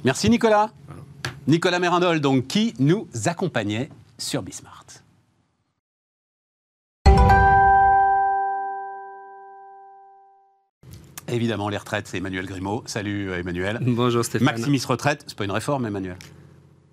[0.03, 0.71] Merci Nicolas.
[1.47, 5.06] Nicolas Mérindol, donc, qui nous accompagnait sur Bismart.
[11.29, 12.83] Évidemment, les retraites, c'est Emmanuel Grimaud.
[12.85, 13.79] Salut euh, Emmanuel.
[13.81, 14.45] Bonjour Stéphane.
[14.45, 16.15] Maximis Retraite, c'est pas une réforme, Emmanuel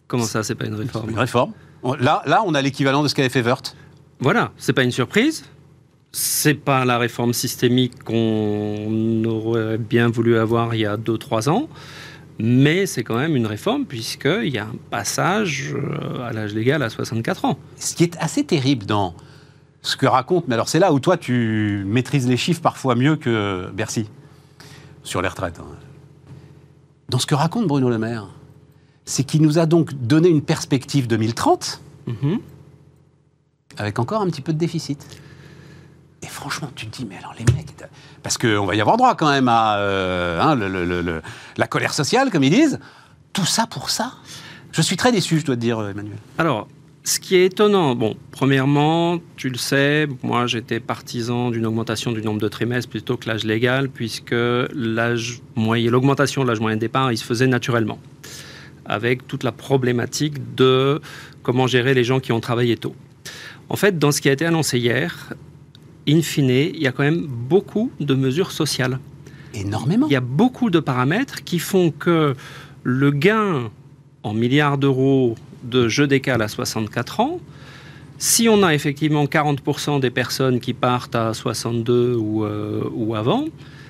[0.08, 1.10] Comment ça, c'est pas une réforme?
[1.10, 1.52] Une réforme.
[2.00, 3.76] Là, là, on a l'équivalent de ce qu'avait fait Wörth.
[4.18, 5.44] Voilà, c'est pas une surprise.
[6.10, 11.68] C'est pas la réforme systémique qu'on aurait bien voulu avoir il y a 2-3 ans.
[12.38, 16.82] Mais c'est quand même une réforme puisqu'il y a un passage euh, à l'âge légal
[16.82, 17.58] à 64 ans.
[17.76, 19.14] Ce qui est assez terrible dans
[19.82, 23.16] ce que raconte, mais alors c'est là où toi tu maîtrises les chiffres parfois mieux
[23.16, 24.08] que Bercy
[25.04, 25.60] sur les retraites.
[25.60, 25.76] Hein.
[27.08, 28.26] Dans ce que raconte Bruno Le Maire,
[29.04, 32.38] c'est qu'il nous a donc donné une perspective 2030 mhm.
[33.76, 35.06] avec encore un petit peu de déficit.
[36.22, 37.74] Et franchement, tu te dis, mais alors les mecs,
[38.22, 41.20] parce qu'on va y avoir droit quand même à euh, hein,
[41.56, 42.80] la colère sociale, comme ils disent.
[43.34, 44.14] Tout ça pour ça?
[44.72, 46.16] Je suis très déçu, je dois te dire, Emmanuel.
[46.38, 46.68] Alors,
[47.06, 52.22] ce qui est étonnant, bon, premièrement, tu le sais, moi j'étais partisan d'une augmentation du
[52.22, 54.34] nombre de trimestres plutôt que l'âge légal, puisque
[54.74, 57.98] l'âge moyen, l'augmentation de l'âge moyen de départ, il se faisait naturellement,
[58.86, 60.98] avec toute la problématique de
[61.42, 62.94] comment gérer les gens qui ont travaillé tôt.
[63.68, 65.34] En fait, dans ce qui a été annoncé hier,
[66.08, 68.98] in fine, il y a quand même beaucoup de mesures sociales.
[69.52, 70.06] Énormément.
[70.08, 72.34] Il y a beaucoup de paramètres qui font que
[72.82, 73.70] le gain
[74.22, 77.40] en milliards d'euros de je décale à 64 ans,
[78.18, 83.46] si on a effectivement 40% des personnes qui partent à 62 ou, euh, ou avant,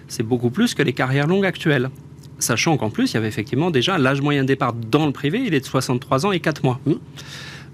[0.09, 1.91] c'est beaucoup plus que les carrières longues actuelles.
[2.39, 5.43] Sachant qu'en plus, il y avait effectivement déjà l'âge moyen de départ dans le privé,
[5.47, 6.81] il est de 63 ans et 4 mois.
[6.85, 6.93] Mmh.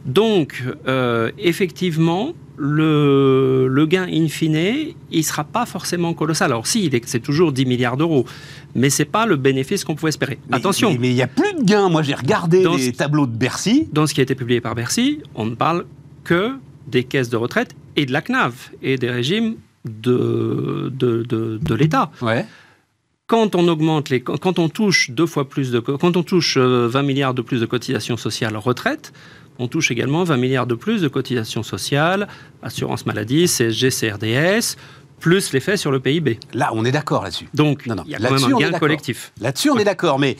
[0.07, 6.51] Donc, euh, effectivement, le, le, gain in fine, il ne sera pas forcément colossal.
[6.51, 8.27] Alors si, c'est toujours 10 milliards d'euros,
[8.75, 10.39] mais ce n'est pas le bénéfice qu'on pouvait espérer.
[10.53, 10.97] Attention.
[10.99, 11.89] Mais il n'y a plus de gains.
[11.89, 13.89] Moi, j'ai regardé les tableaux de Bercy.
[13.93, 15.87] Dans ce qui a été publié par Bercy, on ne parle
[16.25, 16.53] que
[16.87, 22.11] des caisses de retraite et de la CNAV et des régimes de, de, de, l'État.
[22.21, 22.45] Ouais
[23.27, 26.63] quand on augmente les, quand on touche deux fois plus de, quand on touche 20
[26.63, 29.13] euh, milliards de plus de cotisations sociales retraite,
[29.61, 32.27] on touche également 20 milliards de plus de cotisations sociales,
[32.61, 34.77] assurance maladie, CSG, CRDS,
[35.21, 36.41] plus l'effet sur le PIB.
[36.55, 37.49] Là, on est d'accord là-dessus.
[37.55, 39.33] Donc, il y a quand même un gain collectif.
[39.41, 40.37] Là-dessus, on est d'accord, mais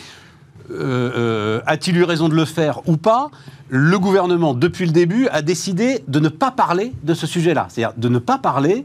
[0.71, 3.31] euh, euh, a-t-il eu raison de le faire ou pas?
[3.71, 7.67] Le gouvernement, depuis le début, a décidé de ne pas parler de ce sujet-là.
[7.71, 8.85] C'est-à-dire de ne pas parler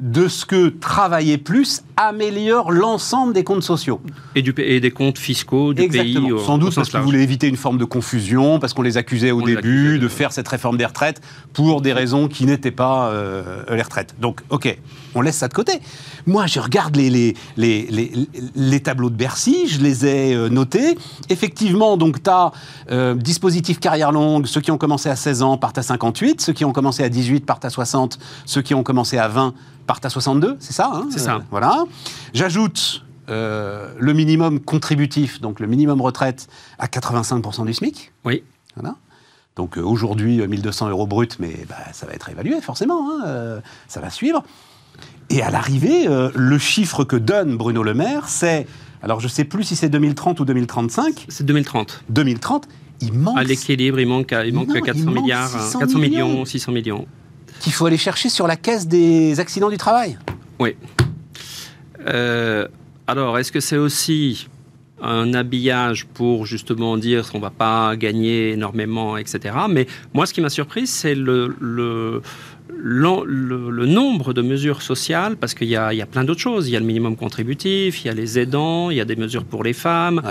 [0.00, 4.00] de ce que travailler plus améliore l'ensemble des comptes sociaux.
[4.34, 6.36] Et, du, et des comptes fiscaux du Exactement.
[6.36, 6.46] pays.
[6.46, 9.42] Sans doute parce qu'ils voulaient éviter une forme de confusion, parce qu'on les accusait au
[9.42, 11.20] début de faire cette réforme des retraites
[11.52, 14.14] pour des raisons qui n'étaient pas euh, les retraites.
[14.20, 14.76] Donc, OK,
[15.14, 15.72] on laisse ça de côté.
[16.26, 18.12] Moi, je regarde les, les, les,
[18.54, 20.96] les, tableaux de Bercy, je les ai euh, notés.
[21.28, 22.52] Effectivement, donc, tu as
[22.90, 26.52] euh, dispositif carrière longue, ceux qui ont commencé à 16 ans partent à 58, ceux
[26.52, 29.54] qui ont commencé à 18 partent à 60, ceux qui ont commencé à 20
[29.86, 31.06] partent à 62, c'est ça hein?
[31.10, 31.36] C'est ça.
[31.36, 31.84] Euh, voilà.
[32.34, 38.12] J'ajoute le minimum contributif, donc le minimum retraite, à 85% du SMIC.
[38.26, 38.42] Oui.
[38.76, 38.96] Voilà.
[39.56, 44.10] Donc aujourd'hui, 1200 euros brut, mais bah, ça va être évalué forcément, hein, ça va
[44.10, 44.42] suivre.
[45.30, 48.66] Et à l'arrivée, euh, le chiffre que donne Bruno Le Maire, c'est,
[49.02, 51.26] alors je ne sais plus si c'est 2030 ou 2035.
[51.28, 52.04] C'est 2030.
[52.10, 52.68] 2030,
[53.02, 53.38] il manque...
[53.38, 57.06] À l'équilibre, il manque, il manque 400 milliards, 400 millions, 600 millions.
[57.60, 60.18] Qu'il faut aller chercher sur la caisse des accidents du travail.
[60.58, 60.76] Oui.
[62.08, 62.66] Euh,
[63.06, 64.48] alors, est-ce que c'est aussi
[65.00, 69.56] un habillage pour justement dire qu'on ne va pas gagner énormément, etc.
[69.68, 72.22] Mais moi, ce qui m'a surpris, c'est le, le,
[72.78, 76.68] le, nombre de mesures sociales, parce qu'il y, y a, plein d'autres choses.
[76.68, 79.16] Il y a le minimum contributif, il y a les aidants, il y a des
[79.16, 80.22] mesures pour les femmes,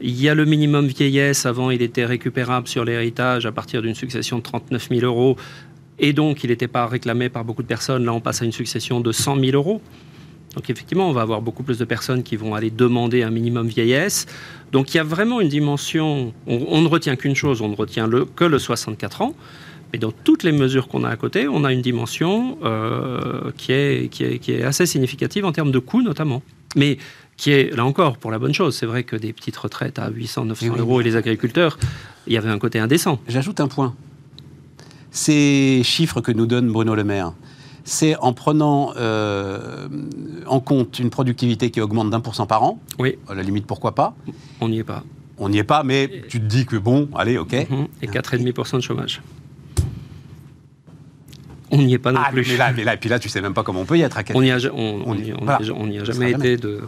[0.00, 1.46] il y a le minimum vieillesse.
[1.46, 5.36] Avant, il était récupérable sur l'héritage à partir d'une succession de 39 000 euros.
[5.98, 8.04] Et donc, il n'était pas réclamé par beaucoup de personnes.
[8.04, 9.80] Là, on passe à une succession de 100 000 euros.
[10.54, 13.68] Donc effectivement, on va avoir beaucoup plus de personnes qui vont aller demander un minimum
[13.68, 14.26] vieillesse.
[14.72, 18.06] Donc il y a vraiment une dimension, on, ne retient qu'une chose, on ne retient
[18.06, 19.34] le, que le 64 ans.
[19.92, 23.72] Mais dans toutes les mesures qu'on a à côté, on a une dimension euh, qui,
[23.72, 26.42] est, qui, est, qui, est, assez significative en termes de coûts notamment.
[26.76, 26.98] Mais
[27.36, 28.76] qui est, là encore, pour la bonne chose.
[28.76, 31.78] C'est vrai que des petites retraites à 800, 900 euros et les agriculteurs,
[32.26, 33.20] il y avait un côté indécent.
[33.28, 33.94] J'ajoute un point.
[35.10, 37.32] Ces chiffres que nous donne Bruno Le Maire,
[37.84, 39.88] c'est en prenant euh,
[40.46, 42.80] en compte une productivité qui augmente d'un pour cent par an.
[42.98, 43.16] Oui.
[43.28, 44.14] À la limite, pourquoi pas
[44.60, 45.04] On n'y est pas.
[45.38, 47.52] On n'y est pas, mais tu te dis que bon, allez, ok.
[47.52, 47.86] Mhm.
[48.02, 49.22] Et 4,5% de chômage.
[51.70, 52.46] On n'y est pas non ah, plus.
[52.48, 54.02] Mais là, mais là, et puis là, tu sais même pas comment on peut y
[54.02, 54.58] être à On n'y a, a,
[56.04, 56.80] jamais été de.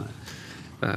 [0.83, 0.95] Euh...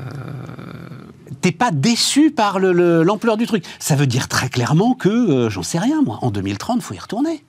[1.40, 3.64] T'es pas déçu par l'ampleur du truc.
[3.78, 6.94] Ça veut dire très clairement que, euh, j'en sais rien, moi, en 2030, il faut
[6.94, 7.44] y retourner.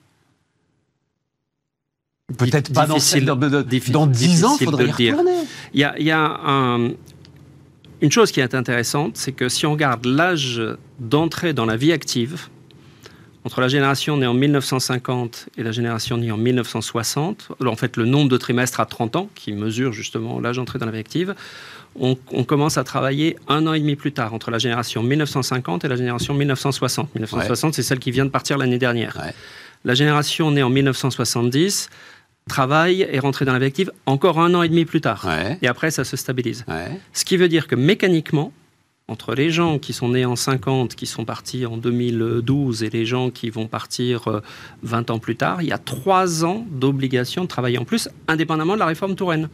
[2.36, 5.44] Peut-être pas dans, dans 10 ans, il faudrait y retourner.
[5.72, 6.90] Il y a, il y a un,
[8.00, 10.60] une chose qui est intéressante, c'est que si on regarde l'âge
[10.98, 12.48] d'entrée dans la vie active,
[13.46, 18.04] entre la génération née en 1950 et la génération née en 1960, en fait le
[18.04, 21.32] nombre de trimestres à 30 ans, qui mesure justement l'âge d'entrée dans la vie active,
[21.94, 25.88] on, commence à travailler un an et demi plus tard, entre la génération 1950 et
[25.88, 27.14] la génération 1960.
[27.14, 29.16] 1960, c'est celle qui vient de partir l'année dernière.
[29.84, 31.88] La génération née en 1970
[32.48, 35.24] travaille et rentrée dans la vie active encore un an et demi plus tard.
[35.62, 36.64] Et après, ça se stabilise.
[37.12, 38.52] Ce qui veut dire que mécaniquement,
[39.08, 43.06] entre les gens qui sont nés en 50, qui sont partis en 2012, et les
[43.06, 44.42] gens qui vont partir
[44.82, 48.08] 20 euh, ans plus tard, il y a trois ans d'obligation de travailler en plus,
[48.26, 49.48] indépendamment de la réforme Touraine.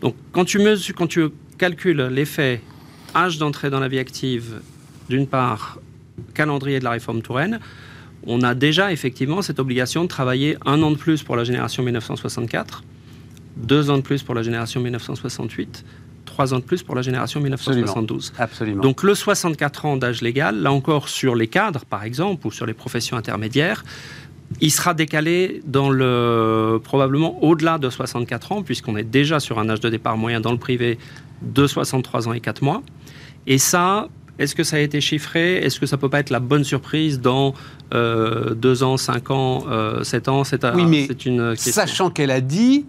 [0.00, 2.62] Donc, quand tu, mesures, quand tu calcules l'effet
[3.14, 4.62] âge d'entrée dans la vie active,
[5.10, 5.78] d'une part,
[6.32, 7.60] calendrier de la réforme Touraine,
[8.26, 11.82] on a déjà effectivement cette obligation de travailler un an de plus pour la génération
[11.82, 12.84] 1964,
[13.58, 15.84] deux ans de plus pour la génération 1968,
[16.32, 18.32] trois ans de plus pour la génération 1972.
[18.38, 18.82] Absolument.
[18.82, 22.66] Donc le 64 ans d'âge légal, là encore sur les cadres par exemple, ou sur
[22.66, 23.84] les professions intermédiaires,
[24.60, 29.68] il sera décalé dans le, probablement au-delà de 64 ans, puisqu'on est déjà sur un
[29.68, 30.98] âge de départ moyen dans le privé
[31.42, 32.82] de 63 ans et 4 mois.
[33.46, 35.56] Et ça, est-ce que ça a été chiffré?
[35.58, 37.54] Est-ce que ça peut pas être la bonne surprise dans
[37.94, 40.44] euh, deux ans, cinq ans, euh, sept ans?
[40.44, 42.86] C'est oui, mais une sachant qu'elle a dit.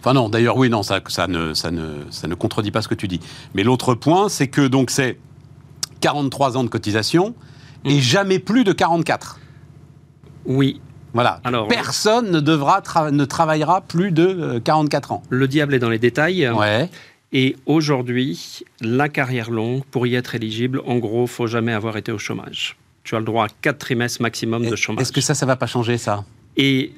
[0.00, 2.88] Enfin non, d'ailleurs oui, non, ça, ça, ne, ça, ne, ça ne contredit pas ce
[2.88, 3.20] que tu dis.
[3.54, 5.18] Mais l'autre point, c'est que donc c'est
[6.00, 7.34] 43 ans de cotisation
[7.84, 8.00] et mm.
[8.00, 9.40] jamais plus de 44.
[10.46, 10.80] Oui,
[11.12, 11.40] voilà.
[11.44, 15.22] Alors, Personne ne, devra ne travaillera plus de 44 euh, ans.
[15.30, 16.48] Le diable est dans les détails.
[16.48, 16.88] Ouais.
[17.32, 22.12] Et aujourd'hui, la carrière longue, pour y être éligible, en gros, faut jamais avoir été
[22.12, 22.76] au chômage.
[23.04, 25.02] Tu as le droit à 4 trimestres maximum de chômage.
[25.02, 26.24] Est-ce que ça, ça va pas changer ça?
[26.56, 26.92] Et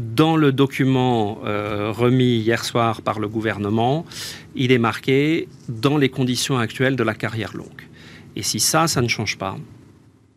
[0.00, 4.06] dans le document euh, remis hier soir par le gouvernement,
[4.54, 7.88] il est marqué dans les conditions actuelles de la carrière longue.
[8.36, 9.56] Et si ça, ça ne change pas,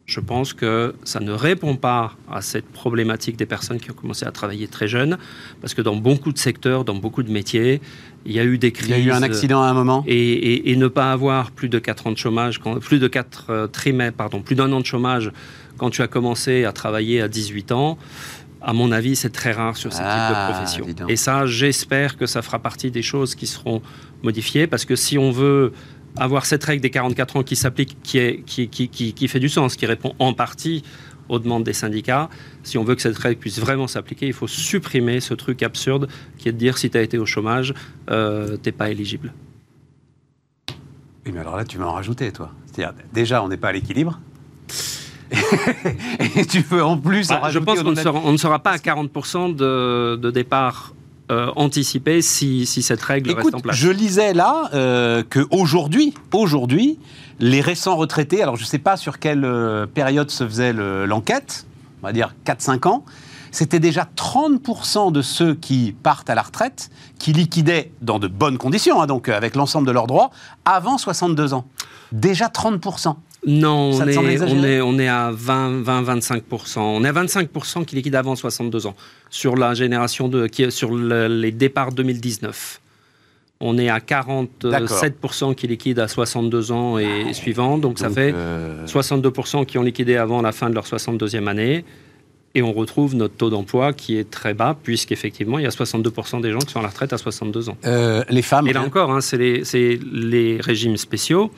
[0.06, 4.26] je pense que ça ne répond pas à cette problématique des personnes qui ont commencé
[4.26, 5.18] à travailler très jeunes,
[5.62, 7.82] parce que dans beaucoup de secteurs, dans beaucoup de métiers,
[8.26, 8.90] il y a eu des crises.
[8.90, 10.04] Il y a eu un accident à un moment.
[10.08, 14.18] Et, ne pas avoir plus de 4 ans de chômage, plus de 4 euh, trimestres,
[14.18, 15.32] pardon, plus d'un an de chômage
[15.78, 17.98] quand tu as commencé à travailler à 18 ans,
[18.66, 20.88] à mon avis, c'est très rare sur ce type de ah, profession.
[21.08, 23.84] Et ça, j'espère que ça fera partie des choses qui seront
[24.24, 25.72] modifiées, parce que si on veut
[26.18, 29.50] avoir cette règle des 44 ans qui s'applique, qui, est, qui, qui, qui, fait du
[29.50, 30.84] sens, qui répond en partie
[31.30, 32.30] aux demandes des syndicats.
[32.64, 36.08] Si on veut que cette règle puisse vraiment s'appliquer, il faut supprimer ce truc absurde
[36.38, 37.74] qui est de dire si tu as été au chômage,
[38.10, 39.34] euh, t'es pas éligible.
[41.26, 42.52] Oui, mais alors là, tu vas en rajouter, toi.
[42.66, 44.20] C'est-à-dire, déjà, on n'est pas à l'équilibre.
[46.36, 50.16] et tu veux en plus bah, Je pense qu'on ne, sera pas à 40% de,
[50.16, 50.94] de départ
[51.32, 57.00] euh, anticiper si, cette règle reste en place Je lisais là euh, qu'aujourd'hui, aujourd'hui,
[57.40, 61.66] les récents retraités, alors je ne sais pas sur quelle euh, période se faisait l'enquête,
[62.04, 63.06] on va dire 4-5 ans,
[63.50, 68.60] c'était déjà 30% de ceux qui partent à la retraite qui liquidaient dans de bonnes
[68.60, 70.30] conditions, hein, donc avec l'ensemble de leurs droits,
[70.64, 71.66] avant 62 ans.
[72.12, 73.16] Déjà 30%.
[73.46, 76.80] Non, on est, on est, on, est, à 20-25%.
[76.80, 78.96] On est à 25% qui liquident avant 62 ans
[79.30, 82.82] sur la génération de, qui, sur les départs 2019.
[83.62, 88.86] On est à 47% qui liquident à 62 ans et suivants, donc, ça fait euh,
[88.86, 91.86] 62% qui ont liquidé avant la fin de leur 62e année.
[92.58, 96.42] Et on retrouve notre taux d'emploi qui est très bas, puisqu'effectivement, il y a 62%
[96.42, 97.78] des gens qui sont à la retraite à 62 ans.
[97.86, 98.68] euh, les femmes.
[98.68, 101.52] Et là encore, hein, c'est les, c'est les régimes spéciaux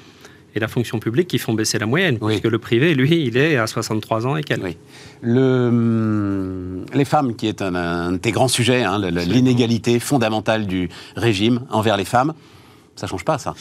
[0.57, 2.33] et la fonction publique qui font baisser la moyenne, Oui.
[2.33, 4.63] puisque le privé, lui, il est à 63 ans et quelques.
[4.63, 4.77] Oui.
[5.21, 10.89] Le, les femmes, qui est un, un de tes grands sujets, hein, l'inégalité fondamentale du
[11.15, 12.33] régime envers les femmes,
[12.95, 13.53] ça change pas, ça.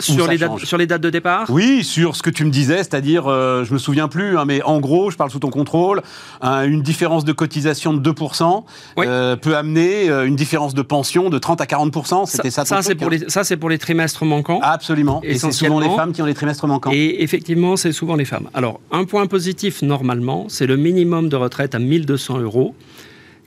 [0.00, 1.50] Sur les, dates, change sur les dates de départ?
[1.50, 4.62] Oui, sur ce que tu me disais, c'est-à-dire, euh, je me souviens plus, hein, mais
[4.62, 6.02] en gros, je parle sous ton contrôle,
[6.40, 8.64] hein, une différence de cotisation de 2%
[8.96, 9.06] Oui.
[9.08, 12.26] euh, peut amener euh, une différence de pension de 30 à 40%.
[12.26, 13.16] C'était ça, ton ça, c'est truc, pour hein?
[13.22, 14.60] les, ça, c'est pour les trimestres manquants.
[14.62, 15.20] Absolument.
[15.24, 16.92] Et c'est souvent les femmes qui ont les trimestres manquants.
[16.92, 18.48] Et effectivement, c'est souvent les femmes.
[18.54, 22.76] Alors, un point positif, normalement, c'est le minimum de retraite à 1200 euros,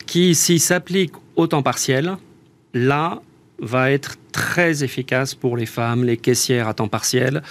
[0.05, 2.17] qui, s'il s'applique au temps partiel,
[2.73, 3.21] là,
[3.61, 7.41] va être très efficace pour les femmes, les caissières à temps partiel.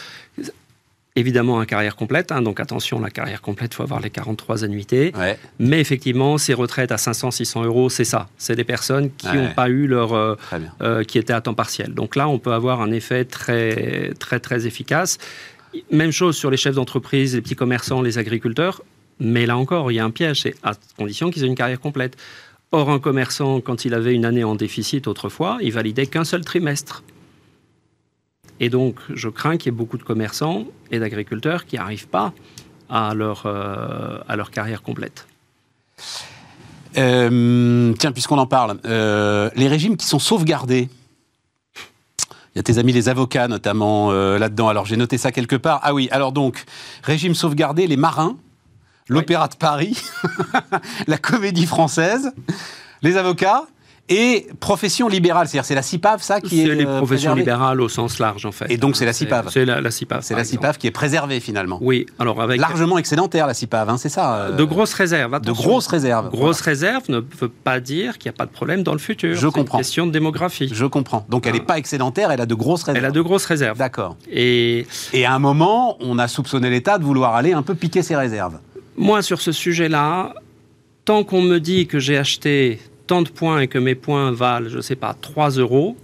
[1.16, 4.64] Évidemment, en carrière complète, hein, donc attention, la carrière complète, il faut avoir les 43
[4.64, 5.12] annuités.
[5.18, 5.36] Ouais.
[5.58, 8.28] Mais effectivement, ces retraites à 500, 600 euros, c'est ça.
[8.38, 9.54] C'est des personnes qui n'ont Ouais.
[9.54, 10.36] pas eu leur, euh,
[10.82, 11.94] euh, qui étaient à temps partiel.
[11.94, 15.18] Donc là, on peut avoir un effet très, très, très efficace.
[15.90, 18.82] Même chose sur les chefs d'entreprise, les petits commerçants, les agriculteurs.
[19.18, 21.80] Mais là encore, il y a un piège, c'est à condition qu'ils aient une carrière
[21.80, 22.16] complète.
[22.72, 26.44] Or, un commerçant, quand il avait une année en déficit autrefois, il validait qu'un seul
[26.44, 27.02] trimestre.
[28.60, 32.32] Et donc, je crains qu'il y ait beaucoup de commerçants et d'agriculteurs qui n'arrivent pas
[32.88, 34.18] à leur, euh,
[34.52, 35.26] carrière complète.
[36.96, 40.88] Euh, tiens, puisqu'on en parle, euh, les régimes qui sont sauvegardés.
[42.54, 44.68] Il y a tes amis les avocats notamment là-dedans.
[44.68, 45.78] Alors j'ai noté ça quelque part.
[45.84, 46.64] Ah oui, alors donc,
[47.04, 48.36] régime sauvegardé, les marins,
[49.08, 49.96] l'Opéra de Paris,
[51.06, 52.32] la Comédie Française,
[53.02, 53.64] les avocats
[54.12, 55.46] et profession libérale.
[55.46, 58.18] C'est-à-dire c'est la CIPAV, ça, qui est C'est les euh, professions préservée libérales au sens
[58.18, 58.66] large, en fait.
[58.68, 59.48] Et donc, c'est la CIPAV.
[59.50, 60.20] C'est la, la CIPAV.
[60.22, 60.56] C'est la exemple.
[60.56, 61.78] CIPAV qui est préservée finalement.
[61.80, 65.40] Oui, alors avec Largement excédentaire, la CIPAV, hein, c'est ça euh, de grosses réserves.
[65.40, 66.28] de grosses réserves.
[66.30, 69.36] Grosses réserves ne veut pas dire qu'il n'y a pas de problème dans le futur.
[69.36, 69.78] Je C'est comprends.
[69.78, 70.68] Une question de démographie.
[70.72, 71.24] Je comprends.
[71.28, 73.04] Donc elle n'est pas excédentaire, elle a de grosses réserves.
[73.04, 73.78] Elle a de grosses réserves.
[73.78, 74.16] D'accord.
[74.28, 78.02] Et Et à un moment, on a soupçonné l'État de vouloir aller un peu piquer
[78.02, 78.58] ses réserves.
[79.00, 80.34] Moi, sur ce sujet-là,
[81.06, 84.68] tant qu'on me dit que j'ai acheté tant de points et que mes points valent,
[84.68, 85.96] je ne sais pas, 3 euros,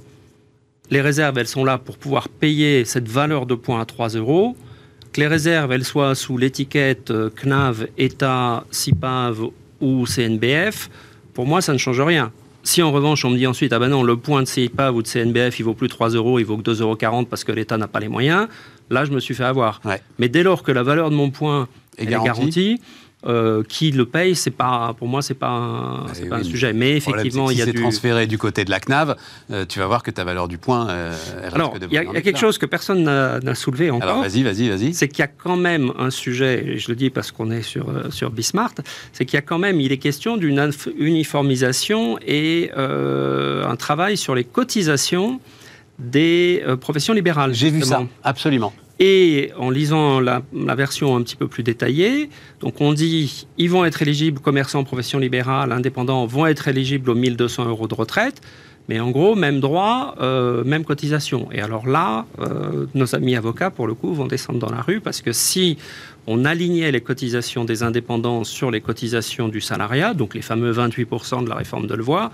[0.91, 4.57] les réserves, elles sont là pour pouvoir payer cette valeur de points à 3 euros.
[5.13, 9.51] Que les réserves, elles soient sous l'étiquette euh, CNAV, État, CIPAV
[9.83, 10.89] ou CNBF,
[11.35, 12.33] pour moi, ça ne change rien.
[12.63, 15.03] Si en revanche, on me dit ensuite, ah ben non, le point de CIPAV ou
[15.03, 17.77] de CNBF, il vaut plus 3 euros, il vaut que 2,40 euros parce que l'État
[17.77, 18.49] n'a pas les moyens,
[18.89, 19.83] là, je me suis fait avoir.
[19.85, 20.01] Ouais.
[20.19, 22.81] Mais dès lors que la valeur de mon point Et garantie.
[23.27, 26.73] euh, qui le paye, c'est pas, pour moi, c'est pas, un, pas un sujet.
[26.73, 27.83] Mais effectivement, il y a si c'est du.
[27.83, 29.17] transféré du côté de la CNAV,
[29.51, 32.05] euh, tu vas voir que ta valeur du point, euh, elle Alors, il y a,
[32.05, 34.09] y quelque chose que personne n'a soulevé encore.
[34.09, 34.95] Alors vas-y, vas-y, vas-y.
[34.95, 37.63] c'est qu'il y a quand même un sujet, et je le dis parce qu'on est
[37.63, 38.75] sur, euh, sur Bismart,
[39.13, 44.35] c'est qu'il y a quand même, il est question d'une uniformisation et un travail sur
[44.35, 45.41] les cotisations
[45.99, 47.55] des professions libérales.
[47.55, 48.73] J'ai vu ça, absolument.
[48.99, 50.43] Et en lisant la,
[50.75, 52.31] version un petit peu plus détaillée,
[52.61, 57.15] donc on dit ils vont être éligibles, commerçants, professions libérales, indépendants vont être éligibles aux
[57.15, 58.41] 1200 euros de retraite,
[58.89, 61.49] mais en gros, même droit, euh, même cotisation.
[61.53, 65.01] Et alors là, euh, nos amis avocats, pour le coup, vont descendre dans la rue
[65.01, 65.77] parce que si
[66.27, 71.45] on alignait les cotisations des indépendants sur les cotisations du salariat, donc les fameux 28%
[71.45, 72.31] de la réforme de Levoix,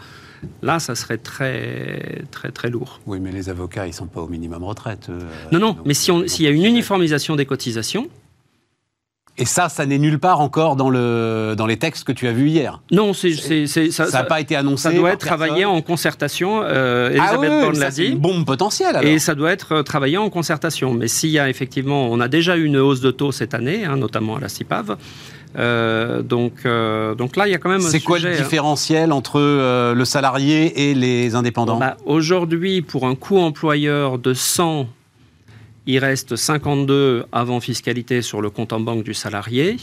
[0.62, 3.00] là, ça serait très, très, très lourd.
[3.06, 5.06] Oui, mais les avocats, ils sont pas au minimum retraite.
[5.10, 5.20] euh,
[5.52, 8.06] Non, non, donc, mais si on- donc, s'il y a une uniformisation des cotisations,
[9.38, 12.32] Et ça, ça n'est nulle part encore dans, le, dans les textes que tu as
[12.32, 12.82] vus hier.
[12.90, 14.82] Non, c'est, c'est- c'est- ça, Ça n'a pas été annoncé.
[14.82, 16.60] ça doit être travaillé en concertation.
[16.62, 18.08] euh, Ah Elisabeth oui, Borne l'a c'est dit.
[18.10, 19.10] une bombe potentielle alors.
[19.10, 20.92] Et ça doit être euh, travaillé en concertation.
[20.92, 23.86] Mais s'il y a effectivement, on a déjà eu une hausse de taux cette année,
[23.86, 24.98] hein, notamment à la CIPAV.
[25.56, 28.34] Euh, donc, euh, donc là, il y a quand même un C'est quoi sujet, le
[28.36, 28.42] hein.
[28.42, 31.78] différentiel entre euh, le salarié et les indépendants?
[31.78, 34.86] Bah, Aujourd'hui, pour un coût employeur de 100,
[35.86, 39.76] il reste 52 avant fiscalité sur le compte en banque du salarié.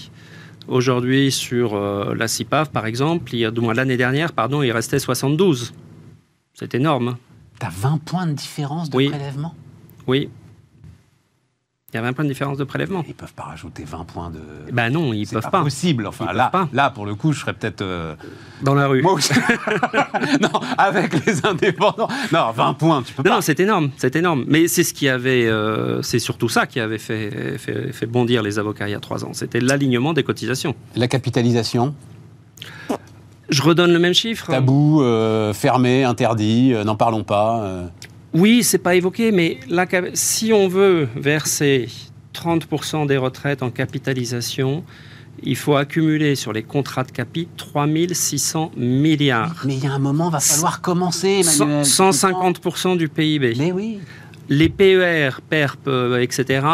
[0.67, 4.61] Aujourd'hui, sur euh, la CIPAV, par exemple, il y a, du moins l'année dernière, pardon,
[4.63, 5.73] il restait 72.
[6.53, 7.09] C'est énorme.
[7.09, 7.17] hein.
[7.59, 9.09] T'as 20 points de différence de Oui.
[9.09, 9.53] prélèvement?
[10.07, 10.29] Oui.
[11.91, 13.03] Il y avait un point de différence de prélèvement.
[13.07, 14.39] Ils peuvent pas rajouter 20 points de.
[14.71, 15.63] Ben non, ils c'est peuvent pas, pas.
[15.63, 16.05] possible.
[16.05, 16.69] Enfin, Ils là, pas.
[16.71, 17.81] là, pour le coup, je serais peut-être.
[17.81, 18.13] euh,
[18.61, 19.01] Dans la rue.
[19.01, 19.33] Moi aussi.
[20.41, 22.07] non, avec les indépendants.
[22.31, 23.35] Non, 20 points, tu peux Non, pas.
[23.37, 24.43] non, c'est énorme, c'est énorme.
[24.47, 28.43] Mais c'est ce qui avait, euh, c'est surtout ça qui avait fait, fait, fait bondir
[28.43, 29.31] les avocats il y a trois ans.
[29.33, 30.75] C'était l'alignement des cotisations.
[30.95, 31.95] La capitalisation,
[33.49, 34.45] Je redonne le même chiffre.
[34.51, 37.63] tabou, euh, fermé, interdit, n'en parlons pas.
[38.35, 38.39] Euh.
[38.39, 39.59] Oui, c'est pas évoqué, mais
[40.13, 41.89] si on veut verser
[42.33, 44.83] 30% des retraites en capitalisation,
[45.43, 49.63] il faut accumuler sur les contrats de capi 3600 milliards.
[49.65, 51.83] Mais il y a un moment, va falloir commencer, Emmanuel.
[51.83, 53.55] 150% du PIB.
[53.57, 53.99] Mais oui.
[54.49, 56.65] Les PER, PERP, euh, etc.,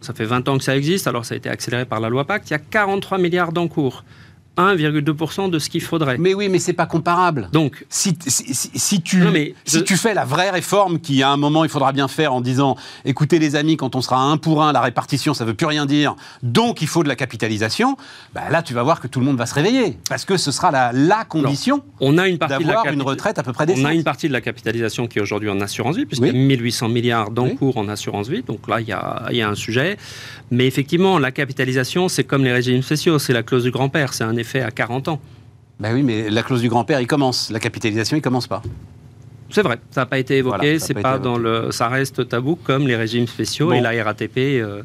[0.00, 2.24] ça fait 20 ans que ça existe, alors ça a été accéléré par la loi
[2.24, 4.04] Pacte, il y a 43 milliards d'encours.
[4.56, 6.18] 1,2% de ce qu'il faudrait.
[6.18, 7.48] Mais oui, mais c'est pas comparable.
[7.52, 9.22] Donc, si, si, tu,
[9.64, 12.40] si tu fais la vraie réforme qui, à un moment, il faudra bien faire en
[12.40, 15.66] disant, écoutez les amis, quand on sera un pour un, la répartition, ça veut plus
[15.66, 17.96] rien dire, donc il faut de la capitalisation,
[18.34, 19.98] bah là, tu vas voir que tout le monde va se réveiller.
[20.08, 23.84] Parce que ce sera la, la condition d'avoir une retraite à peu près décente.
[23.84, 26.30] On a une partie de la capitalisation qui est aujourd'hui en assurance vie, puisqu'il y
[26.30, 28.42] a 1800 milliards d'encours en assurance vie.
[28.42, 29.96] Donc là, il y a, y a un sujet.
[30.50, 34.24] Mais effectivement, la capitalisation, c'est comme les régimes spéciaux, c'est la clause du grand-père, c'est
[34.24, 35.20] un effet à 40 ans.
[35.78, 37.50] Ben oui, mais la clause du grand-père, il commence.
[37.50, 38.62] La capitalisation, il commence pas.
[39.50, 42.88] C'est vrai, ça n'a pas été évoqué, c'est pas, dans le, ça reste tabou comme
[42.88, 44.36] les régimes spéciaux et la RATP.
[44.36, 44.82] Euh,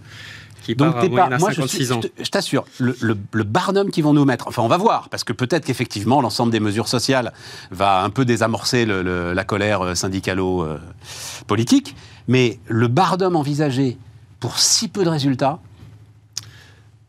[0.61, 2.01] qui Donc part pas, moi, 56 je, ans.
[2.19, 5.33] Je t'assure, le, le, barnum qu'ils vont nous mettre, enfin on va voir, parce que
[5.33, 7.33] peut-être qu'effectivement l'ensemble des mesures sociales
[7.71, 13.97] va un peu désamorcer la colère euh, syndicalo-politique, euh, mais le barnum envisagé
[14.39, 15.57] pour si peu de résultats,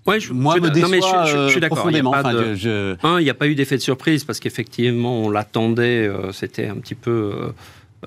[0.07, 1.89] Ouais, je, Moi, me déçoit, je, suis d'accord.
[1.91, 6.77] Il n'y a, pas eu d'effet de surprise parce qu'effectivement, on l'attendait, euh, c'était un
[6.77, 7.53] petit peu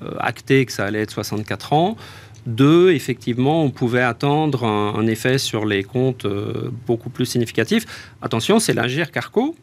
[0.02, 1.96] euh, acté que ça allait être 64 ans.
[2.44, 7.86] Deux, effectivement, on pouvait attendre un, effet sur les comptes euh, beaucoup plus significatif.
[8.22, 9.56] Attention, c'est l'Agir Carco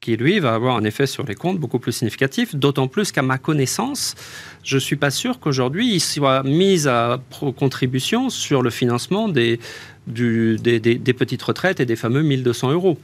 [0.00, 3.22] qui, lui, va avoir un effet sur les comptes beaucoup plus significatif, d'autant plus qu'à
[3.22, 4.14] ma connaissance,
[4.62, 7.18] je ne suis pas sûr qu'aujourd'hui, il soit mis à
[7.56, 9.58] contribution sur le financement des,
[10.08, 12.98] des, petites retraites et des fameux 1200 euros.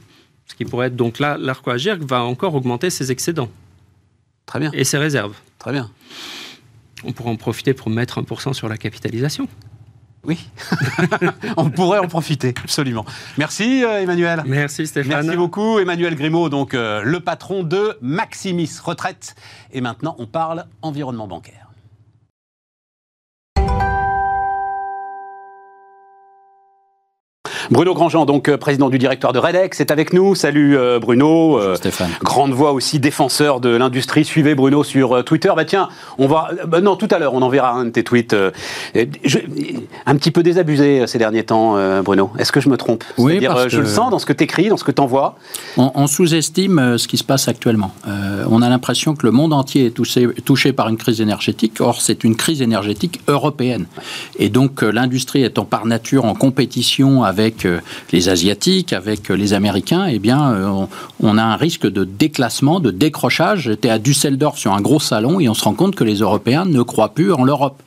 [0.47, 3.49] Ce qui pourrait être donc là, l'ARCOAGIR va encore augmenter ses excédents.
[4.45, 4.71] Très bien.
[4.73, 5.35] Et ses réserves.
[5.57, 5.89] Très bien.
[7.03, 9.47] On pourrait en profiter pour mettre 1% sur la capitalisation.
[10.27, 10.47] Oui,
[11.57, 13.05] on pourrait en profiter, absolument.
[13.37, 14.41] Merci euh, Emmanuel.
[14.47, 15.23] Merci Stéphane.
[15.23, 19.35] Merci beaucoup Emmanuel Grimaud, donc euh, le patron de Maximis Retraite.
[19.71, 21.64] Et maintenant, on parle environnement bancaire.
[27.71, 30.35] Bruno Grandjean, donc euh, président du directoire de Redex, est avec nous.
[30.35, 31.57] Salut euh, Bruno.
[31.57, 32.11] Euh, Stéphane.
[32.23, 34.23] Grande voix aussi, défenseur de l'industrie.
[34.23, 35.51] Suivez Bruno sur Twitter.
[35.55, 36.49] Bah tiens, on va.
[36.67, 38.35] Bah, non, tout à l'heure, on enverra un de tes tweets.
[38.35, 42.31] un petit peu désabusé ces derniers temps, Bruno.
[42.37, 43.03] Est-ce que je me trompe?
[43.17, 45.35] Oui, parce je le sens dans ce que tu écris, dans ce que tu envoies.
[45.77, 47.91] On, sous-estime ce qui se passe actuellement.
[48.49, 51.79] on a l'impression que le monde entier est touché, touché par une crise énergétique.
[51.79, 53.85] Or, c'est une crise énergétique européenne.
[54.37, 57.54] Et donc, l'industrie étant par nature en compétition avec
[58.11, 60.85] les Asiatiques, avec les Américains, eh bien, euh,
[61.21, 63.63] on, a un risque de déclassement, de décrochage.
[63.63, 66.65] J'étais à Düsseldorf sur un gros salon et on se rend compte que les Européens
[66.65, 67.81] ne croient plus en l'Europe.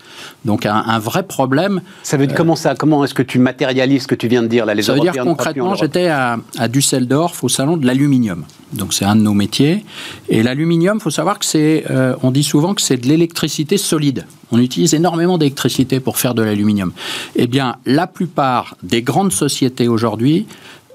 [0.44, 1.80] Donc un, vrai problème.
[2.02, 4.48] Ça veut dire comment ça Comment est-ce que tu matérialises ce que tu viens de
[4.48, 4.74] dire là?
[4.74, 8.44] Les Ça veut dire concrètement, j'étais à, à, Düsseldorf au salon de l'aluminium.
[8.72, 9.84] Donc c'est un de nos métiers.
[10.28, 14.26] Et l'aluminium, faut savoir que c'est, euh, on dit souvent que c'est de l'électricité solide.
[14.50, 16.92] On utilise énormément d'électricité pour faire de l'aluminium.
[17.36, 20.46] Eh bien, la plupart des grandes sociétés aujourd'hui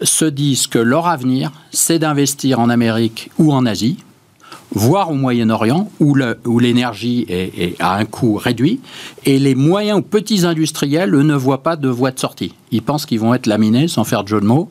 [0.01, 3.97] se disent que leur avenir, c'est d'investir en Amérique ou en Asie,
[4.71, 8.79] voire au Moyen-Orient, où l'énergie est, à un coût réduit,
[9.25, 12.81] et les moyens ou petits industriels, eux, ne voient pas de voie de sortie ils
[12.81, 14.69] pensent qu'ils vont être laminés, sans faire de jeu de mots,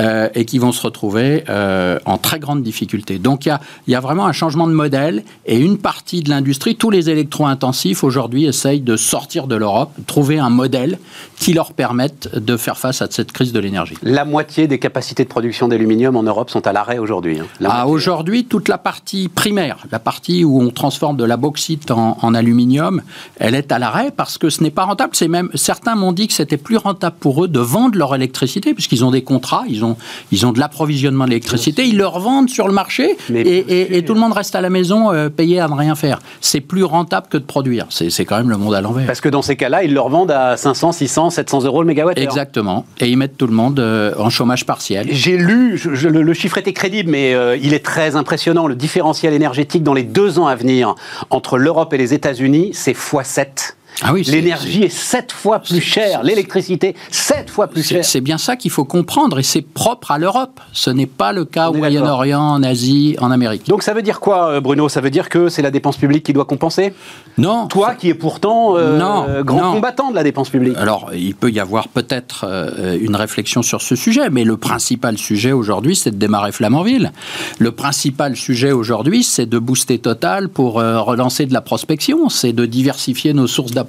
[0.00, 3.18] euh, et qu'ils vont se retrouver euh, en très grande difficulté.
[3.18, 3.56] Donc il
[3.88, 8.04] y a, vraiment un changement de modèle, et une partie de l'industrie, tous les électro-intensifs
[8.04, 10.98] aujourd'hui essayent de sortir de l'Europe, trouver un modèle
[11.36, 13.96] qui leur permette de faire face à cette crise de l'énergie.
[14.02, 17.38] La moitié des capacités de production d'aluminium en Europe sont à l'arrêt aujourd'hui.
[17.40, 17.46] Hein.
[17.64, 22.18] Ah, aujourd'hui, toute la partie primaire, la partie où on transforme de la bauxite en,
[22.20, 23.02] en aluminium,
[23.36, 25.14] elle est à l'arrêt parce que ce n'est pas rentable.
[25.14, 28.74] C'est même certains m'ont dit que c'était plus rentable pour eux de vendre leur électricité,
[28.74, 29.96] puisqu'ils ont des contrats, ils ont,
[30.32, 34.32] ils ont de l'approvisionnement d'électricité, ils leur vendent sur le marché et, tout le monde
[34.32, 36.20] reste à la maison euh, payé à ne rien faire.
[36.40, 37.86] C'est plus rentable que de produire.
[37.90, 39.06] C'est quand même le monde à l'envers.
[39.06, 42.18] Parce que dans ces cas-là, ils leur vendent à 500, 600, 700 euros le mégawatt.
[42.18, 42.84] Exactement.
[43.00, 45.08] Et ils mettent tout le monde euh, en chômage partiel.
[45.10, 48.66] J'ai lu, le, chiffre était crédible, mais euh, il est très impressionnant.
[48.66, 50.94] Le différentiel énergétique dans les deux ans à venir
[51.30, 56.22] entre l'Europe et les États-Unis, c'est x7 Ah oui, L'énergie est sept fois plus chère,
[56.22, 58.04] l'électricité sept fois plus chère.
[58.04, 60.60] c'est bien ça qu'il faut comprendre et c'est propre à l'Europe.
[60.72, 63.66] Ce n'est pas le cas au Moyen-Orient, en Asie, en Amérique.
[63.68, 64.88] Donc ça veut dire quoi, euh, Bruno?
[64.88, 66.92] Ça veut dire que c'est la dépense publique qui doit compenser?
[67.38, 67.66] Non.
[67.68, 69.72] Toi qui es pourtant euh, Non, grand non.
[69.74, 70.76] combattant de la dépense publique.
[70.76, 75.18] Alors, il peut y avoir peut-être euh, une réflexion sur ce sujet, mais le principal
[75.18, 77.12] sujet aujourd'hui, c'est de démarrer Flamanville.
[77.58, 82.52] Le principal sujet aujourd'hui, c'est de booster Total pour euh, relancer de la prospection, c'est
[82.52, 83.83] de diversifier nos sources d'approvisionnement.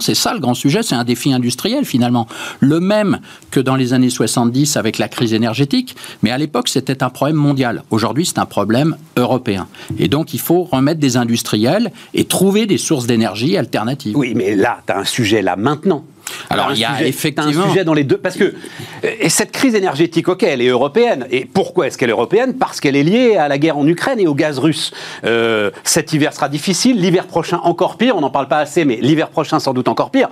[0.00, 2.26] C'est ça le grand sujet, c'est un défi industriel finalement.
[2.60, 3.20] Le même
[3.50, 7.36] que dans les années 70 avec la crise énergétique, mais à l'époque, c'était un problème
[7.36, 7.82] mondial.
[7.90, 9.68] Aujourd'hui, c'est un problème européen.
[9.98, 14.16] Et donc, il faut remettre des industriels et trouver des sources d'énergie alternatives.
[14.16, 16.04] Oui, mais là, tu as un sujet là maintenant.
[16.50, 18.16] Alors, il y a sujet- effectivement- un sujet dans les deux.
[18.18, 21.26] Parce que euh, et cette crise énergétique, ok, elle est européenne.
[21.30, 22.54] Et pourquoi est-ce qu'elle est européenne?
[22.58, 24.92] Parce qu'elle est liée à la guerre en Ukraine et au gaz russe.
[25.24, 27.00] Euh, cet hiver sera difficile.
[27.00, 28.16] L'hiver prochain, encore pire.
[28.16, 30.28] On n'en parle pas assez, mais l'hiver prochain, sans doute encore pire.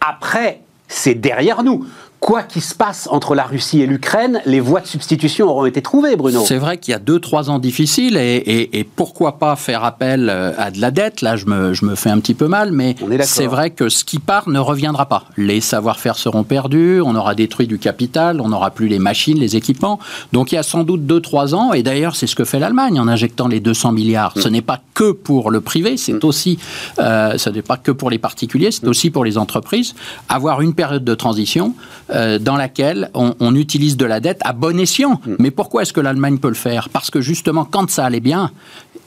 [0.00, 1.86] Après, c'est derrière nous.
[2.20, 5.80] Quoi qu'il se passe entre la Russie et l'Ukraine, les voies de substitution auront été
[5.80, 6.42] trouvées, Bruno.
[6.44, 9.84] C'est vrai qu'il y a deux, trois ans difficiles et, et- et pourquoi pas faire
[9.84, 12.46] appel euh, à de la dette Là, je me, je me fais un petit peu
[12.46, 12.94] mal, mais
[13.24, 15.24] c'est vrai que ce qui part ne reviendra pas.
[15.38, 19.56] Les savoir-faire seront perdus, on aura détruit du capital, on n'aura plus les machines, les
[19.56, 19.98] équipements.
[20.34, 22.58] Donc il y a sans doute deux, trois ans, et d'ailleurs c'est ce que fait
[22.58, 24.34] l'Allemagne en injectant les 200 milliards.
[24.36, 26.58] Ce n'est pas que pour le privé, c'est aussi,
[26.98, 29.94] euh, ce n'est pas que pour les particuliers, c'est aussi pour les entreprises,
[30.28, 31.74] avoir une période de transition
[32.12, 35.20] euh, dans laquelle on, on utilise de la dette à bon escient.
[35.38, 36.88] Mais pourquoi est-ce que l'Allemagne peut le faire?
[36.88, 38.50] Parce que justement, quand ça allait bien,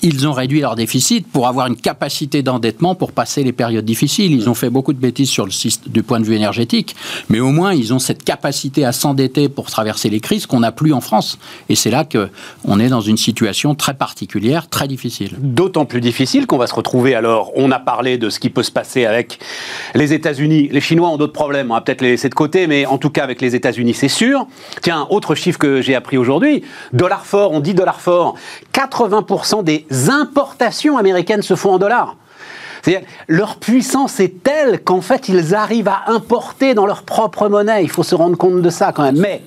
[0.03, 4.33] ils ont réduit leur déficit pour avoir une capacité d'endettement pour passer les périodes difficiles.
[4.33, 5.51] Ils ont fait beaucoup de bêtises sur le
[5.87, 6.95] du point de vue énergétique,
[7.29, 10.73] mais au moins ils ont cette capacité à s'endetter pour traverser les crises qu'on n'a
[10.73, 11.37] plus en France.
[11.69, 12.29] Et c'est là que
[12.65, 15.35] on est dans une situation très particulière, très difficile.
[15.37, 17.51] D'autant plus difficile qu'on va se retrouver alors.
[17.55, 19.39] On a parlé de ce qui peut se passer avec
[19.95, 20.67] les États-Unis.
[20.71, 21.71] Les Chinois ont d'autres problèmes.
[21.71, 24.09] On va peut-être les laisser de côté, mais en tout cas avec les États-Unis, c'est
[24.09, 24.47] sûr.
[24.81, 27.51] Tiens, autre chiffre que j'ai appris aujourd'hui dollar fort.
[27.53, 28.35] On dit dollar fort.
[28.73, 32.15] 80% des importations américaines se font en dollars.
[33.27, 37.83] Leur puissance est telle qu'en fait, ils arrivent à importer dans leur propre monnaie.
[37.83, 39.17] Il faut se rendre compte de ça quand même.
[39.17, 39.41] Mais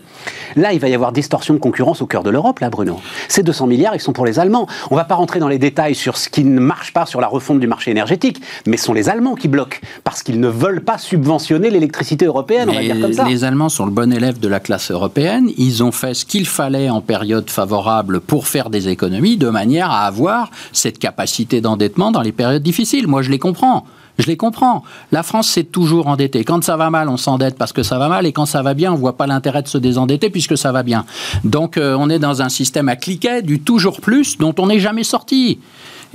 [0.57, 3.01] là, il va y avoir distorsion de concurrence au cœur de l'Europe, là, Bruno.
[3.29, 4.67] Ces 200 milliards, ils sont pour les Allemands.
[4.91, 7.21] On ne va pas rentrer dans les détails sur ce qui ne marche pas sur
[7.21, 10.49] la refonte du marché énergétique, mais ce sont les Allemands qui bloquent parce qu'ils ne
[10.49, 13.25] veulent pas subventionner l'électricité européenne, on va dire comme ça.
[13.25, 15.51] les Allemands sont le bon élève de la classe européenne.
[15.57, 19.91] Ils ont fait ce qu'il fallait en période favorable pour faire des économies, de manière
[19.91, 23.07] à avoir cette capacité d'endettement dans les périodes difficiles.
[23.07, 23.85] Moi, je les comprends.
[24.19, 24.83] Je les comprends.
[25.12, 26.45] La France s'est toujours endettée.
[26.45, 28.75] Quand ça va mal, on s'endette parce que ça va mal, et quand ça va
[28.75, 31.05] bien, on voit pas l'intérêt de se désendetter puisque ça va bien.
[31.45, 34.81] Donc, euh, on est dans un système à cliquet du toujours plus dont on n'est
[34.81, 35.59] jamais sorti.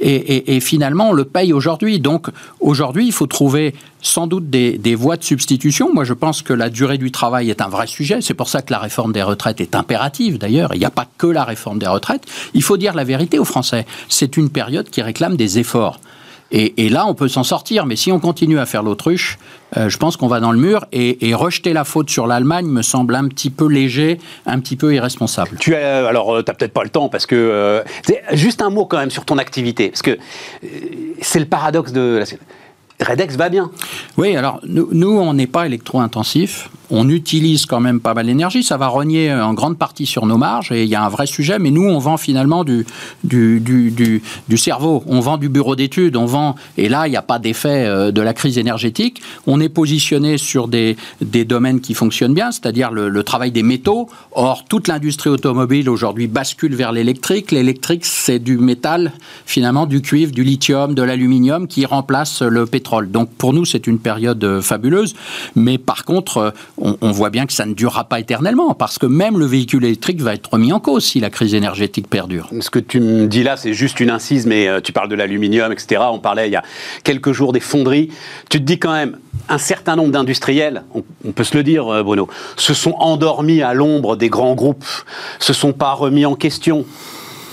[0.03, 1.99] Et finalement, on le paye aujourd'hui.
[1.99, 2.29] Donc,
[2.59, 5.93] aujourd'hui, il faut trouver sans doute des, des voies de substitution.
[5.93, 8.19] Moi, je pense que la durée du travail est un vrai sujet.
[8.21, 10.73] C'est pour ça que la réforme des retraites est impérative, d'ailleurs.
[10.73, 12.23] Il n'y a pas que la réforme des retraites.
[12.55, 13.85] Il faut dire la vérité aux Français.
[14.09, 15.99] C'est une période qui réclame des efforts.
[16.53, 17.85] Et, là, on peut s'en sortir.
[17.85, 19.37] Mais si on continue à faire l'autruche,
[19.77, 20.85] euh, je pense qu'on va dans le mur.
[20.91, 24.75] Et, et rejeter la faute sur l'Allemagne me semble un petit peu léger, un petit
[24.75, 25.57] peu irresponsable.
[25.59, 27.35] Tu as, alors, tu n'as peut-être pas le temps parce que.
[27.35, 27.81] euh,
[28.33, 29.89] juste un mot quand même sur ton activité.
[29.89, 30.67] Parce que euh,
[31.21, 32.17] c'est le paradoxe de.
[32.19, 32.37] la-
[33.01, 33.71] Redex va bien.
[34.17, 36.69] Oui, alors nous, nous, on n'est pas électro-intensif.
[36.93, 38.63] On utilise quand même pas mal d'énergie.
[38.63, 41.25] Ça va rogner en grande partie sur nos marges et il y a un vrai
[41.25, 41.57] sujet.
[41.57, 42.85] Mais nous, on vend finalement du,
[43.23, 43.91] du, du,
[44.49, 45.01] du- cerveau.
[45.07, 46.17] On vend du bureau d'études.
[46.17, 46.55] On vend.
[46.77, 49.21] Et là, il n'y a pas d'effet euh, de la crise énergétique.
[49.47, 54.09] On est positionné sur des, des domaines qui fonctionnent bien, c'est-à-dire le travail des métaux.
[54.33, 57.51] Or, toute l'industrie automobile aujourd'hui bascule vers l'électrique.
[57.51, 59.13] L'électrique, c'est du métal,
[59.45, 62.90] finalement, du cuivre, du lithium, de l'aluminium qui remplace le pétrole.
[63.01, 65.15] Donc, pour nous, c'est une période euh, fabuleuse.
[65.55, 69.05] Mais par contre, euh, on, voit bien que ça ne durera pas éternellement parce que
[69.05, 72.49] même le véhicule électrique va être remis en cause si la crise énergétique perdure.
[72.59, 75.15] Ce que tu me dis là, c'est juste une incise, mais euh, tu parles de
[75.15, 76.01] l'aluminium, etc.
[76.11, 76.63] On parlait il y a
[77.03, 78.09] quelques jours des fonderies.
[78.49, 79.17] Tu te dis quand même,
[79.49, 82.27] un certain nombre d'industriels, on, peut se le dire, Bruno,
[82.57, 84.85] se sont endormis à l'ombre des grands groupes,
[85.39, 86.85] se sont pas remis en question.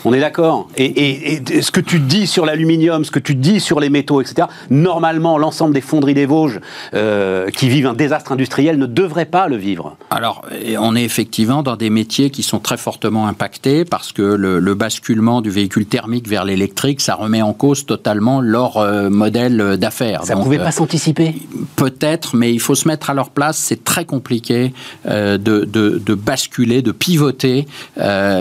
[0.04, 3.34] On est d'accord et, et- et ce que tu dis sur l'aluminium, ce que tu
[3.34, 6.60] dis sur les métaux, etc., normalement, l'ensemble des fonderies des Vosges
[6.94, 9.96] euh, qui vivent un désastre industriel ne devraient pas le vivre.
[10.10, 10.42] Alors,
[10.78, 14.74] on est effectivement dans des métiers qui sont très fortement impactés parce que le, le
[14.74, 20.24] basculement du véhicule thermique vers l'électrique, ça remet en cause totalement leur euh, modèle d'affaires.
[20.24, 21.34] Ça ne pouvait euh, pas s'anticiper?
[21.76, 23.56] Peut-être, mais il faut se mettre à leur place.
[23.58, 24.72] C'est très compliqué
[25.06, 25.64] de, de-
[26.04, 27.66] de basculer, de pivoter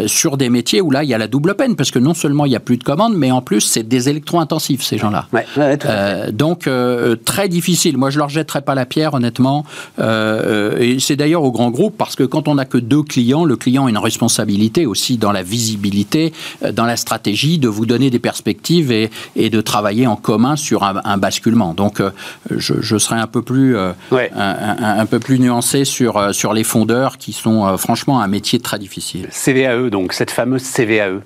[0.05, 2.13] sur des métiers où là, il y a la double double peine, parce que non
[2.13, 5.27] seulement il n'y a plus de commandes, mais en plus, c'est des électro-intensifs, ces gens-là.
[5.57, 7.97] Euh, donc, euh, très difficile.
[7.97, 9.65] Moi, je leur jetterai pas la pierre, honnêtement.
[9.99, 13.45] Euh, et c'est d'ailleurs au grand groupe, parce que quand on n'a que deux clients,
[13.45, 16.33] le client a une responsabilité aussi dans la visibilité,
[16.73, 20.83] dans la stratégie, de vous donner des perspectives et, et de travailler en commun sur
[20.83, 21.73] un, basculement.
[21.73, 22.01] Donc,
[22.49, 23.95] je, je, serai un peu plus, un,
[24.35, 29.29] un, peu plus nuancé sur, sur les fondeurs qui sont franchement un métier très difficile.
[29.31, 31.21] CVAE, donc cette fameuse CVAE.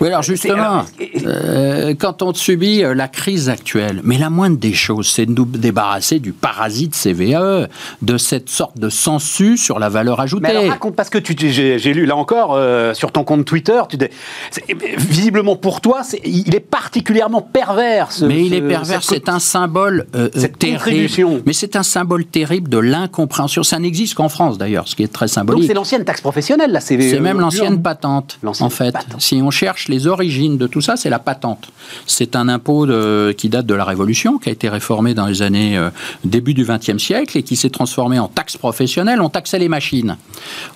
[0.00, 0.84] Oui, alors justement,
[1.26, 5.32] euh, quand on subit euh, la crise actuelle, mais la moindre des choses, c'est de
[5.32, 7.68] nous débarrasser du parasite CVAE,
[8.02, 10.48] de cette sorte de sensu sur la valeur ajoutée.
[10.48, 13.96] Mais alors raconte, parce que j'ai lu là encore euh, sur ton compte Twitter, tu
[14.98, 18.08] visiblement pour toi, il est particulièrement pervers.
[18.22, 20.06] mais il est pervers, c'est un symbole
[20.58, 21.42] terrible.
[21.46, 23.62] Mais c'est un symbole terrible de l'incompréhension.
[23.62, 25.62] Ça n'existe qu'en France d'ailleurs, ce qui est très symbolique.
[25.62, 27.10] Donc c'est l'ancienne taxe professionnelle, la CVAE.
[27.10, 28.94] C'est même l'ancienne patente, en fait.
[29.18, 31.70] Si on cherche les origines de tout ça, c'est la patente.
[32.06, 32.86] C'est un impôt
[33.36, 35.90] qui date de la Révolution, qui a été réformé dans les années euh,
[36.24, 39.20] début du XXe siècle et qui s'est transformé en taxe professionnelle.
[39.20, 40.16] On taxait les machines.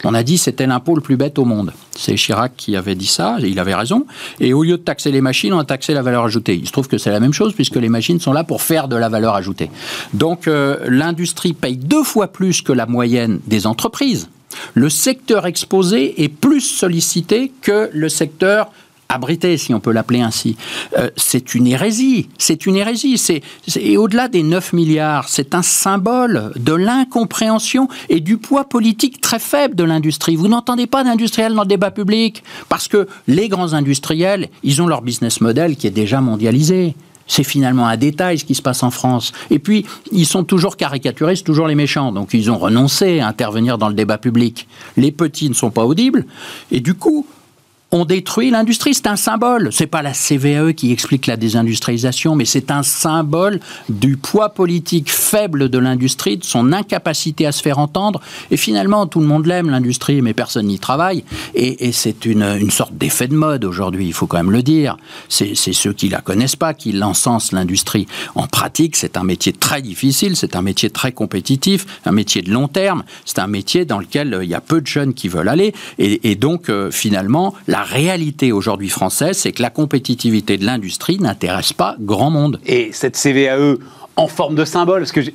[0.05, 1.73] On a dit c'était l'impôt le plus bête au monde.
[1.97, 4.07] C'est Chirac qui avait dit ça, et il avait raison.
[4.39, 6.55] Et au lieu de taxer les machines, on a taxé la valeur ajoutée.
[6.55, 8.89] Il se trouve que c'est la même chose puisque les machines sont là pour faire
[8.89, 9.71] de la valeur ajoutée.
[10.15, 14.29] Donc euh, l'industrie paye deux fois plus que la moyenne des entreprises.
[14.75, 18.71] Le secteur exposé est plus sollicité que le secteur
[19.11, 20.57] abrité, si on peut l'appeler ainsi.
[20.99, 22.29] Euh, c'est une hérésie.
[22.39, 23.21] C'est une hérésie.
[23.77, 29.39] Et au-delà des 9 milliards, c'est un symbole de l'incompréhension et du poids politique très
[29.39, 30.37] faible de l'industrie.
[30.37, 34.87] Vous n'entendez pas d'industriels dans le débat public parce que les grands industriels, ils ont
[34.87, 36.95] leur business model qui est déjà mondialisé.
[37.27, 39.33] C'est finalement un détail ce qui se passe en France.
[39.51, 42.11] Et puis, ils sont toujours caricaturistes, toujours les méchants.
[42.11, 44.67] Donc, ils ont renoncé à intervenir dans le débat public.
[44.97, 46.27] Les petits ne sont pas audibles.
[46.73, 47.25] Et du coup,
[47.93, 48.95] on détruit l'industrie.
[48.95, 49.72] C'est un symbole.
[49.72, 55.11] C'est pas la CVE qui explique la désindustrialisation, mais c'est un symbole du poids politique
[55.11, 58.20] faible de l'industrie, de son incapacité à se faire entendre.
[58.51, 61.24] Et finalement, tout le monde l'aime, l'industrie, mais personne n'y travaille.
[61.55, 64.97] Et, c'est une, sorte d'effet de mode aujourd'hui, il faut quand même le dire.
[65.28, 68.07] C'est ceux qui la connaissent pas qui l'encensent, l'industrie.
[68.34, 72.51] En pratique, c'est un métier très difficile, c'est un métier très compétitif, un métier de
[72.51, 73.03] long terme.
[73.24, 75.74] C'est un métier dans lequel euh, il y a peu de jeunes qui veulent aller.
[75.99, 81.72] Et, donc, euh, finalement, la réalité aujourd'hui française, c'est que la compétitivité de l'industrie n'intéresse
[81.72, 82.61] pas grand monde.
[82.66, 83.78] Et cette CVAE,
[84.17, 85.01] en forme de symbole.
[85.01, 85.33] Parce que j'ai,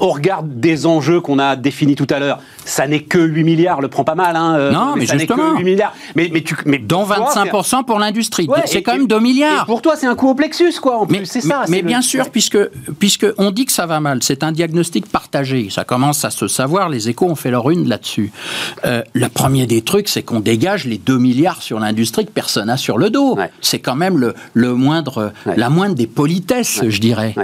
[0.00, 3.80] au regard des enjeux qu'on a définis tout à l'heure, ça n'est que 8 milliards,
[3.80, 4.36] le prend pas mal.
[4.36, 5.94] Hein, euh, non, mais, ça n'est que 8 milliards.
[6.14, 8.48] Mais, mais, tu, mais Dont 25% pour l'industrie.
[8.66, 9.66] c'est quand même 2 milliards.
[9.66, 10.98] pour toi, c'est un coup au plexus, quoi.
[10.98, 11.64] En mais, c'est ça.
[11.68, 12.58] Mais, bien sûr, puisque,
[12.98, 15.68] puisque on dit que ça va mal, c'est un diagnostic partagé.
[15.70, 16.88] Ça commence à se savoir.
[16.88, 18.32] Les échos ont fait leur une là-dessus.
[18.84, 22.66] Euh, le premier des trucs, c'est qu'on dégage les 2 milliards sur l'industrie que personne
[22.66, 23.38] n'a sur le dos.
[23.60, 27.34] C'est quand même le, le moindre, la moindre des politesses, je dirais.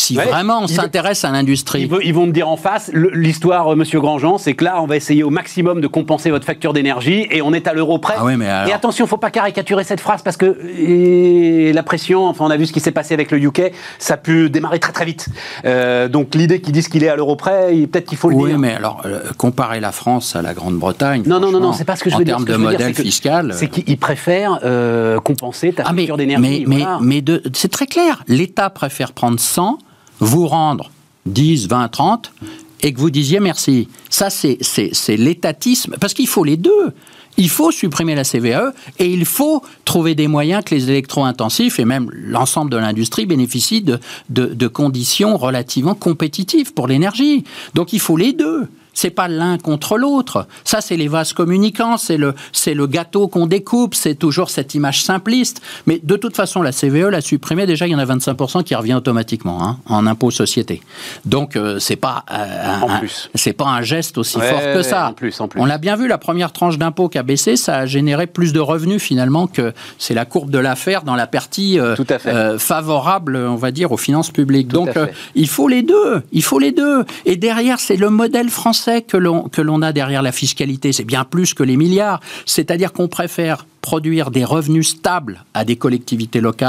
[0.00, 1.88] Si vraiment on s'intéresse à l'industrie.
[2.02, 4.96] Ils, vont me dire en face, l'histoire, euh, monsieur Grandjean, c'est que là, on va
[4.96, 8.14] essayer au maximum de compenser votre facture d'énergie et on est à l'euro près.
[8.18, 10.56] Ah et attention, il ne faut pas caricaturer cette phrase parce que
[11.72, 14.16] la pression, enfin, on a vu ce qui s'est passé avec le UK, ça a
[14.16, 15.28] pu démarrer très très vite.
[15.64, 18.44] Euh, donc l'idée qu'ils disent qu'il est à l'euro près, peut-être qu'il faut le dire.
[18.44, 21.24] Oui, mais alors, euh, comparer la France à la Grande-Bretagne.
[21.26, 22.36] Non, non, non, non, c'est pas ce que je veux dire.
[22.36, 23.52] En termes de modèle fiscal.
[23.54, 24.60] C'est qu'ils préfèrent
[25.22, 26.64] compenser ta ah, facture d'énergie.
[26.66, 28.24] Mais, mais, mais c'est très clair.
[28.28, 29.78] L'État préfère prendre 100
[30.20, 30.90] vous rendre
[31.26, 32.32] 10, 20, 30
[32.82, 33.88] et que vous disiez merci.
[34.08, 34.58] Ça, c'est
[35.16, 36.92] l'étatisme, parce qu'il faut les deux.
[37.36, 41.84] Il faut supprimer la CVE et il faut trouver des moyens que les électro-intensifs et
[41.84, 43.98] même l'ensemble de l'industrie bénéficient de,
[44.28, 47.44] de, conditions relativement compétitives pour l'énergie.
[47.74, 48.68] Donc il faut les deux.
[48.94, 50.46] C'est pas l'un contre l'autre.
[50.64, 54.74] Ça, c'est les vases communicants, c'est le, c'est le gâteau qu'on découpe, c'est toujours cette
[54.74, 55.62] image simpliste.
[55.86, 57.66] Mais de toute façon, la CVE l'a supprimée.
[57.66, 60.82] Déjà, il y en a 25% qui revient automatiquement hein, en impôt société.
[61.24, 63.00] Donc, euh, c'est pas euh, un,
[63.34, 65.08] c'est pas un geste aussi fort que ça.
[65.08, 65.60] En plus, en plus.
[65.60, 68.52] On l'a bien vu, la première tranche d'impôt qui a baissé, ça a généré plus
[68.52, 73.56] de revenus finalement que c'est la courbe de l'affaire dans la partie euh, favorable, on
[73.56, 74.68] va dire, aux finances publiques.
[74.68, 74.90] Donc,
[75.34, 76.22] il faut les deux.
[76.32, 77.04] Il faut les deux.
[77.24, 79.16] Et derrière, c'est le modèle français que
[79.62, 80.92] l'on a derrière la fiscalité.
[80.92, 82.20] C'est bien plus que les milliards.
[82.46, 86.60] C'est-à-dire qu'on préfère produire des revenus stables à des collectivités locales,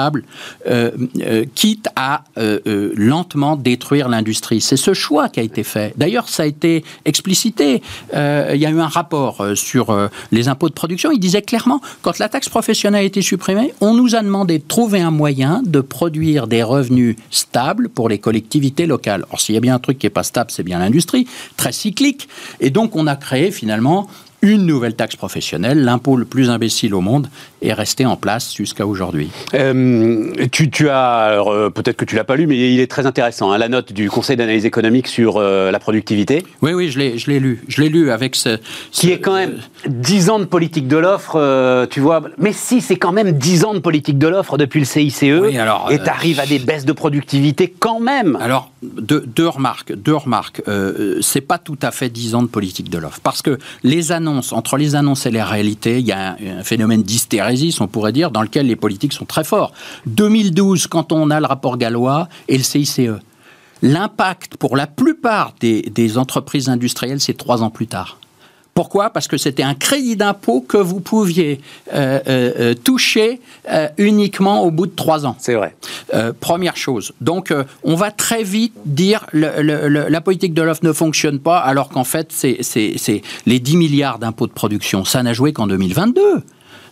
[0.68, 0.92] euh,
[1.22, 4.62] euh, quitte à euh, lentement détruire l'industrie.
[4.62, 5.94] C'est ce choix qui a été fait.
[5.98, 7.82] D'ailleurs, ça a été explicité.
[8.14, 11.12] il y a eu un rapport sur les impôts de production.
[11.12, 14.64] Il disait clairement, quand la taxe professionnelle a été supprimée, on nous a demandé de
[14.64, 19.26] trouver un moyen de produire des revenus stables pour les collectivités locales.
[19.32, 21.72] Or, s'il y a bien un truc qui n'est pas stable, c'est bien l'industrie, très
[21.72, 22.28] cyclique.
[22.60, 24.08] Et donc, on a créé finalement
[24.42, 27.30] une nouvelle taxe professionnelle, l'impôt le plus imbécile au monde,
[27.62, 29.30] est resté en place jusqu'à aujourd'hui.
[29.54, 33.06] Euh, tu, tu, as, euh, peut-être que tu l'as pas lu, mais il est très
[33.06, 36.44] intéressant, hein, la note du Conseil d'analyse économique sur euh, la productivité.
[36.62, 37.64] Oui, oui, je l'ai, je l'ai lu.
[37.68, 38.58] Je l'ai lu avec ce,
[38.92, 42.24] Qui est quand même 10 ans de politique de l'offre, tu vois.
[42.38, 45.22] Mais si, c'est quand même 10 ans de politique de l'offre depuis le CICE.
[45.22, 48.38] Oui, alors, et tu arrives à des baisses de productivité quand même.
[48.42, 49.94] Alors, deux, remarques.
[49.94, 50.62] Deux remarques.
[51.22, 53.20] c'est pas tout à fait 10 ans de politique de l'offre.
[53.22, 57.04] Parce que les annonces, entre les annonces et les réalités, il y a un, phénomène
[57.04, 59.74] d'hystérésie, on pourrait dire, dans lequel les politiques sont très forts.
[60.08, 63.02] 2012, quand on a le rapport gallois et le CICE.
[63.84, 68.21] L'impact pour la plupart des, des entreprises industrielles, c'est trois ans plus tard.
[68.74, 69.10] Pourquoi?
[69.10, 71.60] Parce que c'était un crédit d'impôt que vous pouviez
[71.94, 75.36] euh, euh, euh toucher euh, uniquement au bout de trois ans.
[75.40, 75.76] C'est vrai.
[76.40, 77.14] Première chose.
[77.22, 77.54] Donc,
[77.84, 81.60] on va très vite dire le, le, le, la politique de l'offre ne fonctionne pas,
[81.60, 85.06] alors qu'en fait, c'est les 10 milliards d'impôts de production.
[85.06, 86.44] Ça n'a joué qu'en 2022.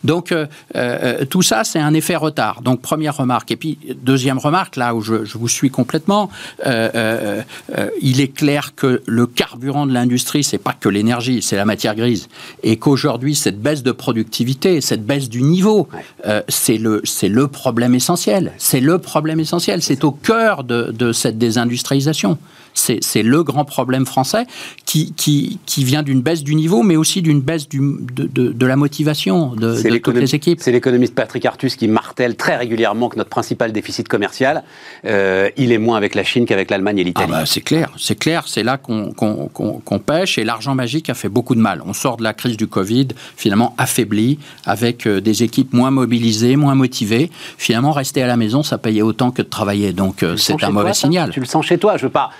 [0.03, 0.45] Donc euh,
[0.75, 2.61] euh, tout ça, c'est un effet retard.
[2.61, 3.51] Donc première remarque.
[3.51, 6.29] Et puis deuxième remarque, là où je, je vous suis complètement,
[6.65, 7.41] euh, euh,
[7.77, 11.65] euh il est clair que le carburant de l'industrie, c'est pas que l'énergie, c'est la
[11.65, 12.27] matière grise,
[12.63, 16.43] et qu'aujourd'hui cette baisse de productivité, cette baisse du niveau, ouais.
[16.47, 18.53] c'est le c'est le problème essentiel.
[18.57, 19.81] C'est le problème essentiel.
[19.81, 22.37] C'est au cœur de, de cette désindustrialisation.
[22.73, 24.45] C'est le grand problème français
[24.85, 28.51] qui, qui, qui vient d'une baisse du niveau, mais aussi d'une baisse du, de, de,
[28.51, 30.59] de, la motivation de, de toutes les équipes.
[30.61, 34.63] C'est l'économiste Patrick Artus qui martèle très régulièrement que notre principal déficit commercial,
[35.05, 37.31] euh, il est moins avec la Chine qu'avec l'Allemagne et l'Italie.
[37.33, 40.75] Ah bah c'est clair, c'est clair, c'est là qu'on qu qu qu pêche et l'argent
[40.75, 41.81] magique a fait beaucoup de mal.
[41.85, 46.55] On sort de la crise du Covid finalement affaibli, avec euh, des équipes moins mobilisées,
[46.55, 47.29] moins motivées.
[47.57, 49.93] Finalement, rester à la maison, ça payait autant que de travailler.
[49.93, 51.31] Donc euh, c'est un mauvais toi, signal.
[51.31, 52.31] Tu le sens chez toi, je veux pas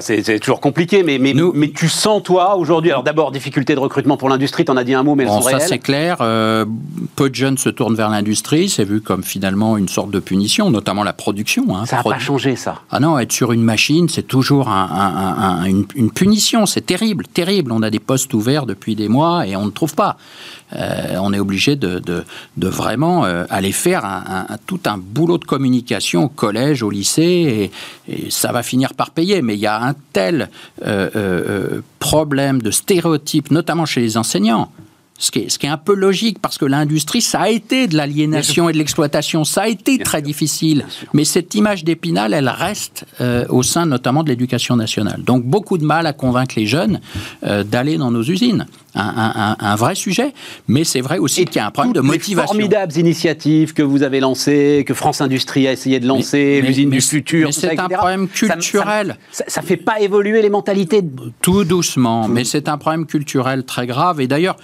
[0.00, 3.80] c'est toujours compliqué, mais, mais, Nous, mais tu sens, toi, aujourd'hui, alors d'abord, difficulté de
[3.80, 5.78] recrutement pour l'industrie, tu en as dit un mot, mais elles bon, sont ça, c'est
[5.78, 6.18] clair.
[6.20, 6.64] Euh,
[7.14, 8.68] peu de jeunes se tournent vers l'industrie.
[8.68, 11.76] C'est vu comme finalement une sorte de punition, notamment la production.
[11.76, 12.80] Hein, ça n'a pas changé, ça.
[12.90, 16.66] Ah non, être sur une machine, c'est toujours un, un, un, une, une, punition.
[16.66, 17.72] C'est terrible, terrible.
[17.72, 20.16] On a des postes ouverts depuis des mois et on ne trouve pas.
[20.74, 22.24] Euh, on est obligé de, de,
[22.56, 27.70] de vraiment euh, aller faire un, tout un boulot de communication au collège, au lycée,
[28.08, 29.42] et, et ça va finir par payer.
[29.42, 30.48] Mais il y a un tel
[30.84, 34.70] euh, problème de stéréotypes, notamment chez les enseignants.
[35.18, 37.86] Ce qui, est, ce qui, est, un peu logique parce que l'industrie, ça a été
[37.86, 40.84] de l'aliénation et de l'exploitation, ça a été très difficile.
[41.14, 45.22] Mais cette image d'épinal, elle reste euh, au sein notamment de l'éducation nationale.
[45.24, 47.00] Donc beaucoup de mal à convaincre les jeunes
[47.44, 48.66] euh, d'aller dans nos usines.
[48.98, 50.32] Un, un, un, vrai sujet,
[50.68, 52.54] mais c'est vrai aussi qu'il y a un problème de motivation.
[52.54, 56.90] Les formidables initiatives que vous avez lancées, que France Industrie a essayé de lancer, l'usine
[56.90, 59.18] du futur, c'est un problème culturel.
[59.30, 61.02] Ça, ça, fait pas évoluer les mentalités.
[61.42, 62.32] Tout doucement, Tout.
[62.32, 64.20] mais c'est un problème culturel très grave.
[64.20, 64.56] Et d'ailleurs,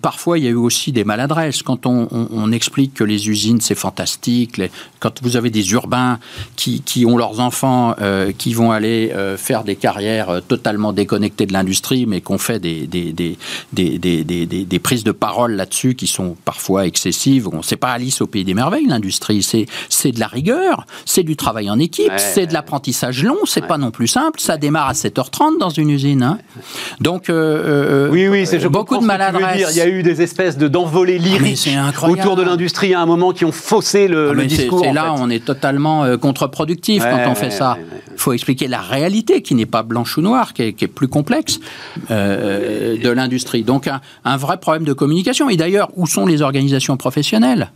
[0.00, 1.62] parfois, il y a eu aussi des maladresses.
[1.62, 4.70] Quand on, on, on explique que les usines, c'est fantastique, les,
[5.04, 6.18] quand vous avez des urbains
[6.56, 10.92] qui, qui ont leurs enfants euh, qui vont aller euh, faire des carrières euh, totalement
[10.92, 13.36] déconnectées de l'industrie, mais qu'on fait des, des, des,
[13.74, 17.48] des, des, des prises de parole là-dessus qui sont parfois excessives.
[17.48, 19.42] On sait pas Alice au pays des merveilles, l'industrie.
[19.42, 23.62] C'est de la rigueur, c'est du travail en équipe, ouais, c'est de l'apprentissage long, c'est
[23.62, 23.68] ouais.
[23.68, 24.40] pas non plus simple.
[24.40, 26.22] Ça démarre à 7h30 dans une usine.
[26.22, 26.38] Hein.
[27.00, 29.68] Donc, euh, oui, oui, c'est beaucoup de maladresse.
[29.70, 33.06] Il y a eu des espèces de d'envolées lyriques ah, autour de l'industrie à un
[33.06, 34.80] moment qui ont faussé le, ah, le discours.
[34.84, 35.22] C'est là, fait.
[35.22, 37.76] on est totalement euh, contre-productif ouais, quand on fait ça.
[38.12, 40.88] Il faut expliquer la réalité qui n'est pas blanche ou noire, qui est, qui est
[40.88, 41.60] plus complexe
[42.10, 43.63] euh, de l'industrie.
[43.64, 45.50] Donc, un, un vrai problème de communication.
[45.50, 47.70] Et d'ailleurs, où sont les organisations professionnelles?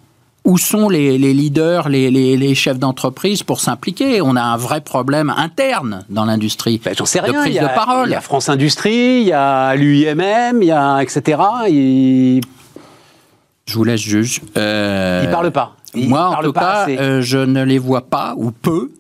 [0.45, 4.23] Où sont les, les leaders, les, les, les chefs d'entreprise pour s'impliquer?
[4.23, 6.81] On a un vrai problème interne dans l'industrie.
[6.83, 7.33] Ben, J'en sais rien.
[7.33, 8.09] De prise il y a, de parole.
[8.09, 11.39] Il y a France Industrie, il y a l'UIMM, il y a etc.
[13.67, 14.41] Je vous laisse juge.
[14.57, 15.77] Euh, il parle pas.
[15.95, 18.91] Il moi, en tout cas, euh, je ne les vois pas ou peu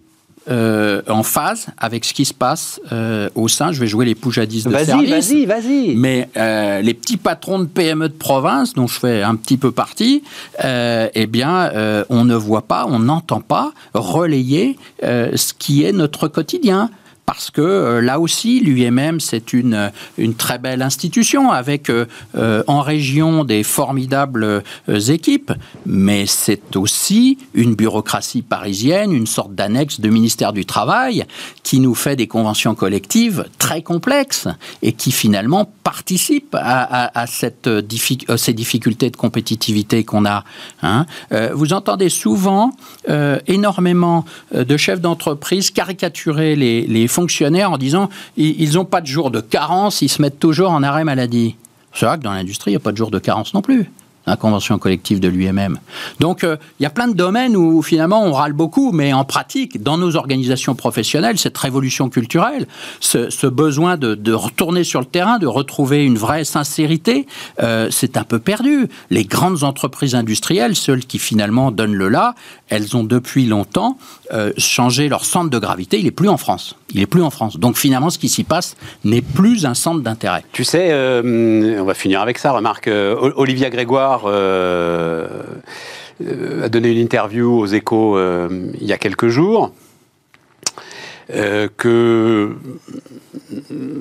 [0.51, 3.73] euh, en phase avec ce qui se passe euh, au sein.
[3.73, 5.11] Je vais jouer les poujadistes de service.
[5.11, 9.37] Vas-y, vas-y, Mais euh, les petits patrons de PME de province, dont je fais un
[9.37, 10.23] petit peu partie,
[10.63, 16.91] eh bien, on ne voit pas, on n'entend pas relayer ce qui est notre quotidien
[17.29, 22.07] parce que euh, là aussi, l'UMM, c'est une, une très belle institution avec euh,
[22.67, 25.53] en région des formidables euh, équipes,
[25.85, 31.27] mais c'est aussi une bureaucratie parisienne, une sorte d'annexe de ministère du Travail
[31.63, 34.49] qui nous fait des conventions collectives très complexes
[34.81, 37.69] et qui finalement participent à, cette
[38.39, 40.45] ces difficultés de compétitivité qu'on a.
[40.83, 41.05] Hein.
[41.53, 42.73] vous entendez souvent
[43.47, 44.25] énormément
[44.55, 49.41] de chefs d'entreprise caricaturer les, les fonctionnaires en disant ils n'ont pas de jour de
[49.41, 51.57] carence, ils se mettent toujours en arrêt maladie.
[51.93, 53.91] C'est vrai que dans l'industrie, il n'y a pas de jour de carence non plus
[54.29, 55.79] la convention collective de l'UMM.
[56.21, 59.25] Donc euh, il y a plein de domaines où finalement on râle beaucoup, mais en
[59.25, 62.67] pratique, dans nos organisations professionnelles, cette révolution culturelle,
[63.01, 67.27] ce, besoin de, retourner sur le terrain, de retrouver une vraie sincérité,
[67.63, 68.89] euh, c'est un peu perdu.
[69.11, 72.35] Les grandes entreprises industrielles, celles qui finalement donnent le là,
[72.69, 73.99] elles ont depuis longtemps
[74.33, 75.99] euh, changé leur centre de gravité.
[75.99, 76.77] Il n'est plus en France.
[76.91, 77.59] Il n'est plus en France.
[77.59, 80.45] Donc finalement, ce qui s'y passe n'est plus un centre d'intérêt.
[80.53, 82.53] Tu sais, on va finir avec ça.
[82.53, 85.27] Remarque, Olivia Grégoire euh,
[86.25, 89.73] euh, a donné une interview aux échos euh, il y a quelques jours.
[91.77, 92.57] que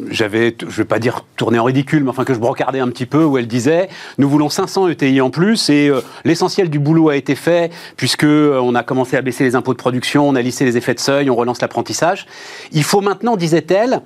[0.10, 2.88] j'avais, je ne vais pas dire tourné en ridicule, mais enfin que je brocardais un
[2.88, 5.92] petit peu, où elle disait nous voulons 500 ETI en plus et
[6.24, 9.78] l'essentiel du boulot a été fait puisque on a commencé à baisser les impôts de
[9.78, 12.28] production, on a lissé les effets de seuil, on relance l'apprentissage.
[12.72, 14.02] Il faut maintenant, disait-elle,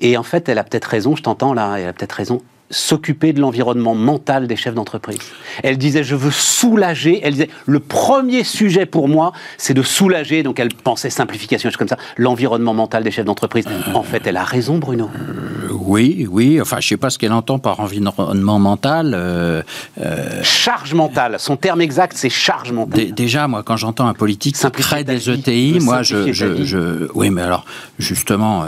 [0.00, 2.40] et en fait elle a peut-être raison, je t'entends là, elle a peut-être raison,
[2.70, 5.18] s'occuper de l'environnement mental des chefs d'entreprise.
[5.62, 7.20] Elle disait, je veux soulager.
[7.22, 10.42] Elle disait, le premier sujet pour moi, c'est de soulager.
[10.42, 13.64] Donc elle pensait simplification, comme ça, l'environnement mental des chefs d'entreprise.
[13.94, 15.10] En fait, elle a raison, Bruno.
[15.14, 16.60] Euh, oui, oui.
[16.60, 19.12] Enfin, je sais pas ce qu'elle entend par environnement mental.
[19.14, 19.62] Euh,
[20.00, 21.36] euh, charge mentale.
[21.38, 23.12] Son terme exact, c'est charge mentale.
[23.12, 27.42] déjà, moi, quand j'entends un politique qui crée des ETI, moi, je, je, oui, mais
[27.42, 27.64] alors,
[27.98, 28.64] justement.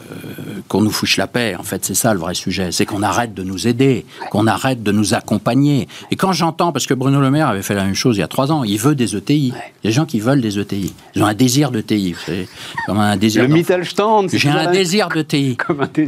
[0.00, 1.54] Euh, qu'on nous fouche la paix.
[1.54, 2.72] En fait, c'est ça le vrai sujet.
[2.72, 5.86] C'est qu'on arrête de nous aider, qu'on arrête de nous accompagner.
[6.10, 8.22] Et quand j'entends, parce que Bruno Le Maire avait fait la même chose il y
[8.22, 9.48] a trois ans, il veut des ETI.
[9.48, 10.94] Il y a des gens qui veulent des ETI.
[11.14, 12.14] Ils ont un désir d'ETI.
[12.86, 13.42] Comme un désir.
[13.42, 14.28] Le Mittelstand.
[14.32, 15.58] J'ai un désir d'ETI.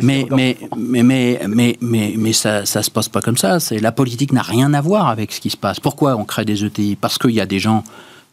[0.00, 3.60] Mais, mais, mais, mais, mais, mais, mais ça, ça se passe pas comme ça.
[3.60, 5.78] C'est la politique n'a rien à voir avec ce qui se passe.
[5.78, 7.84] Pourquoi on crée des ETI Parce qu'il y a des gens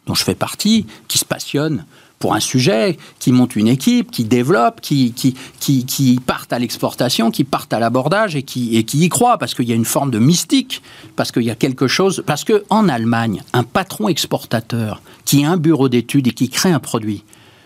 [0.06, 1.84] dont je fais partie qui se passionnent
[2.22, 7.32] pour un sujet, qui montent une équipe, qui développent, qui, qui, qui, partent à l'exportation,
[7.32, 9.84] qui partent à l'abordage et qui, et qui y croient, parce qu'il y a une
[9.84, 10.82] forme de mystique,
[11.16, 15.56] parce qu'il y a quelque chose, parce qu'en Allemagne, un patron exportateur qui a un
[15.56, 17.24] bureau d'études et qui crée un produit,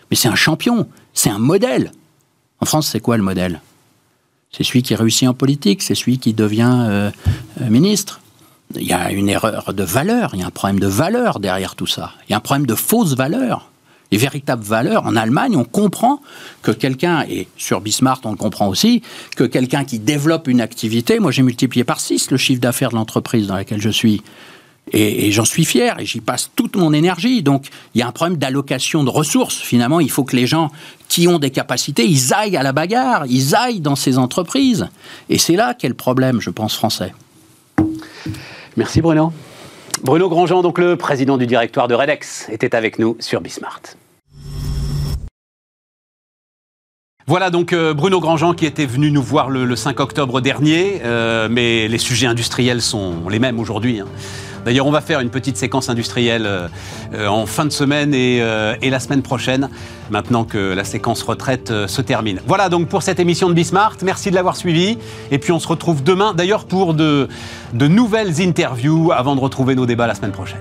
[0.09, 1.91] mais c'est un champion, c'est un modèle.
[2.59, 3.61] En France, c'est quoi le modèle?
[4.51, 7.11] C'est celui qui réussit en politique, c'est celui qui devient euh,
[7.61, 8.21] euh, ministre.
[8.75, 11.75] Il y a une erreur de valeur, il y a un problème de valeur derrière
[11.75, 12.13] tout ça.
[12.27, 13.69] Il y a un problème de fausse valeur
[14.11, 15.05] les véritables valeurs.
[15.05, 16.21] En Allemagne, on comprend
[16.61, 19.01] que quelqu'un, et sur Bismarck, on le comprend aussi,
[19.35, 22.95] que quelqu'un qui développe une activité, moi j'ai multiplié par 6 le chiffre d'affaires de
[22.95, 24.21] l'entreprise dans laquelle je suis.
[24.93, 27.43] Et, j'en suis fier et j'y passe toute mon énergie.
[27.43, 29.57] Donc il y a un problème d'allocation de ressources.
[29.57, 30.71] Finalement, il faut que les gens
[31.09, 34.87] qui ont des capacités, ils aillent à la bagarre, ils aillent dans ces entreprises.
[35.29, 37.13] Et c'est là qu'est le problème, je pense, français.
[38.77, 39.33] Merci Bruno.
[40.03, 43.81] Bruno Grandjean, donc le président du directoire de Redex, était avec nous sur Bismart.
[47.25, 51.49] Voilà donc euh, Bruno Grandjean qui était venu nous voir le, 5 octobre dernier, euh,
[51.51, 53.99] mais les sujets industriels sont les mêmes aujourd'hui.
[53.99, 54.07] Hein.
[54.67, 56.67] D'ailleurs, on va faire une petite séquence industrielle euh,
[57.13, 59.69] euh, en fin de semaine euh, et, la semaine prochaine,
[60.09, 62.41] maintenant que la séquence retraite se termine.
[62.45, 63.95] Voilà donc pour cette émission de Bismart.
[64.03, 64.97] Merci de l'avoir suivi.
[65.31, 67.29] Et puis on se retrouve demain, d'ailleurs, pour de
[67.73, 70.59] nouvelles interviews avant de retrouver nos débats la semaine prochaine.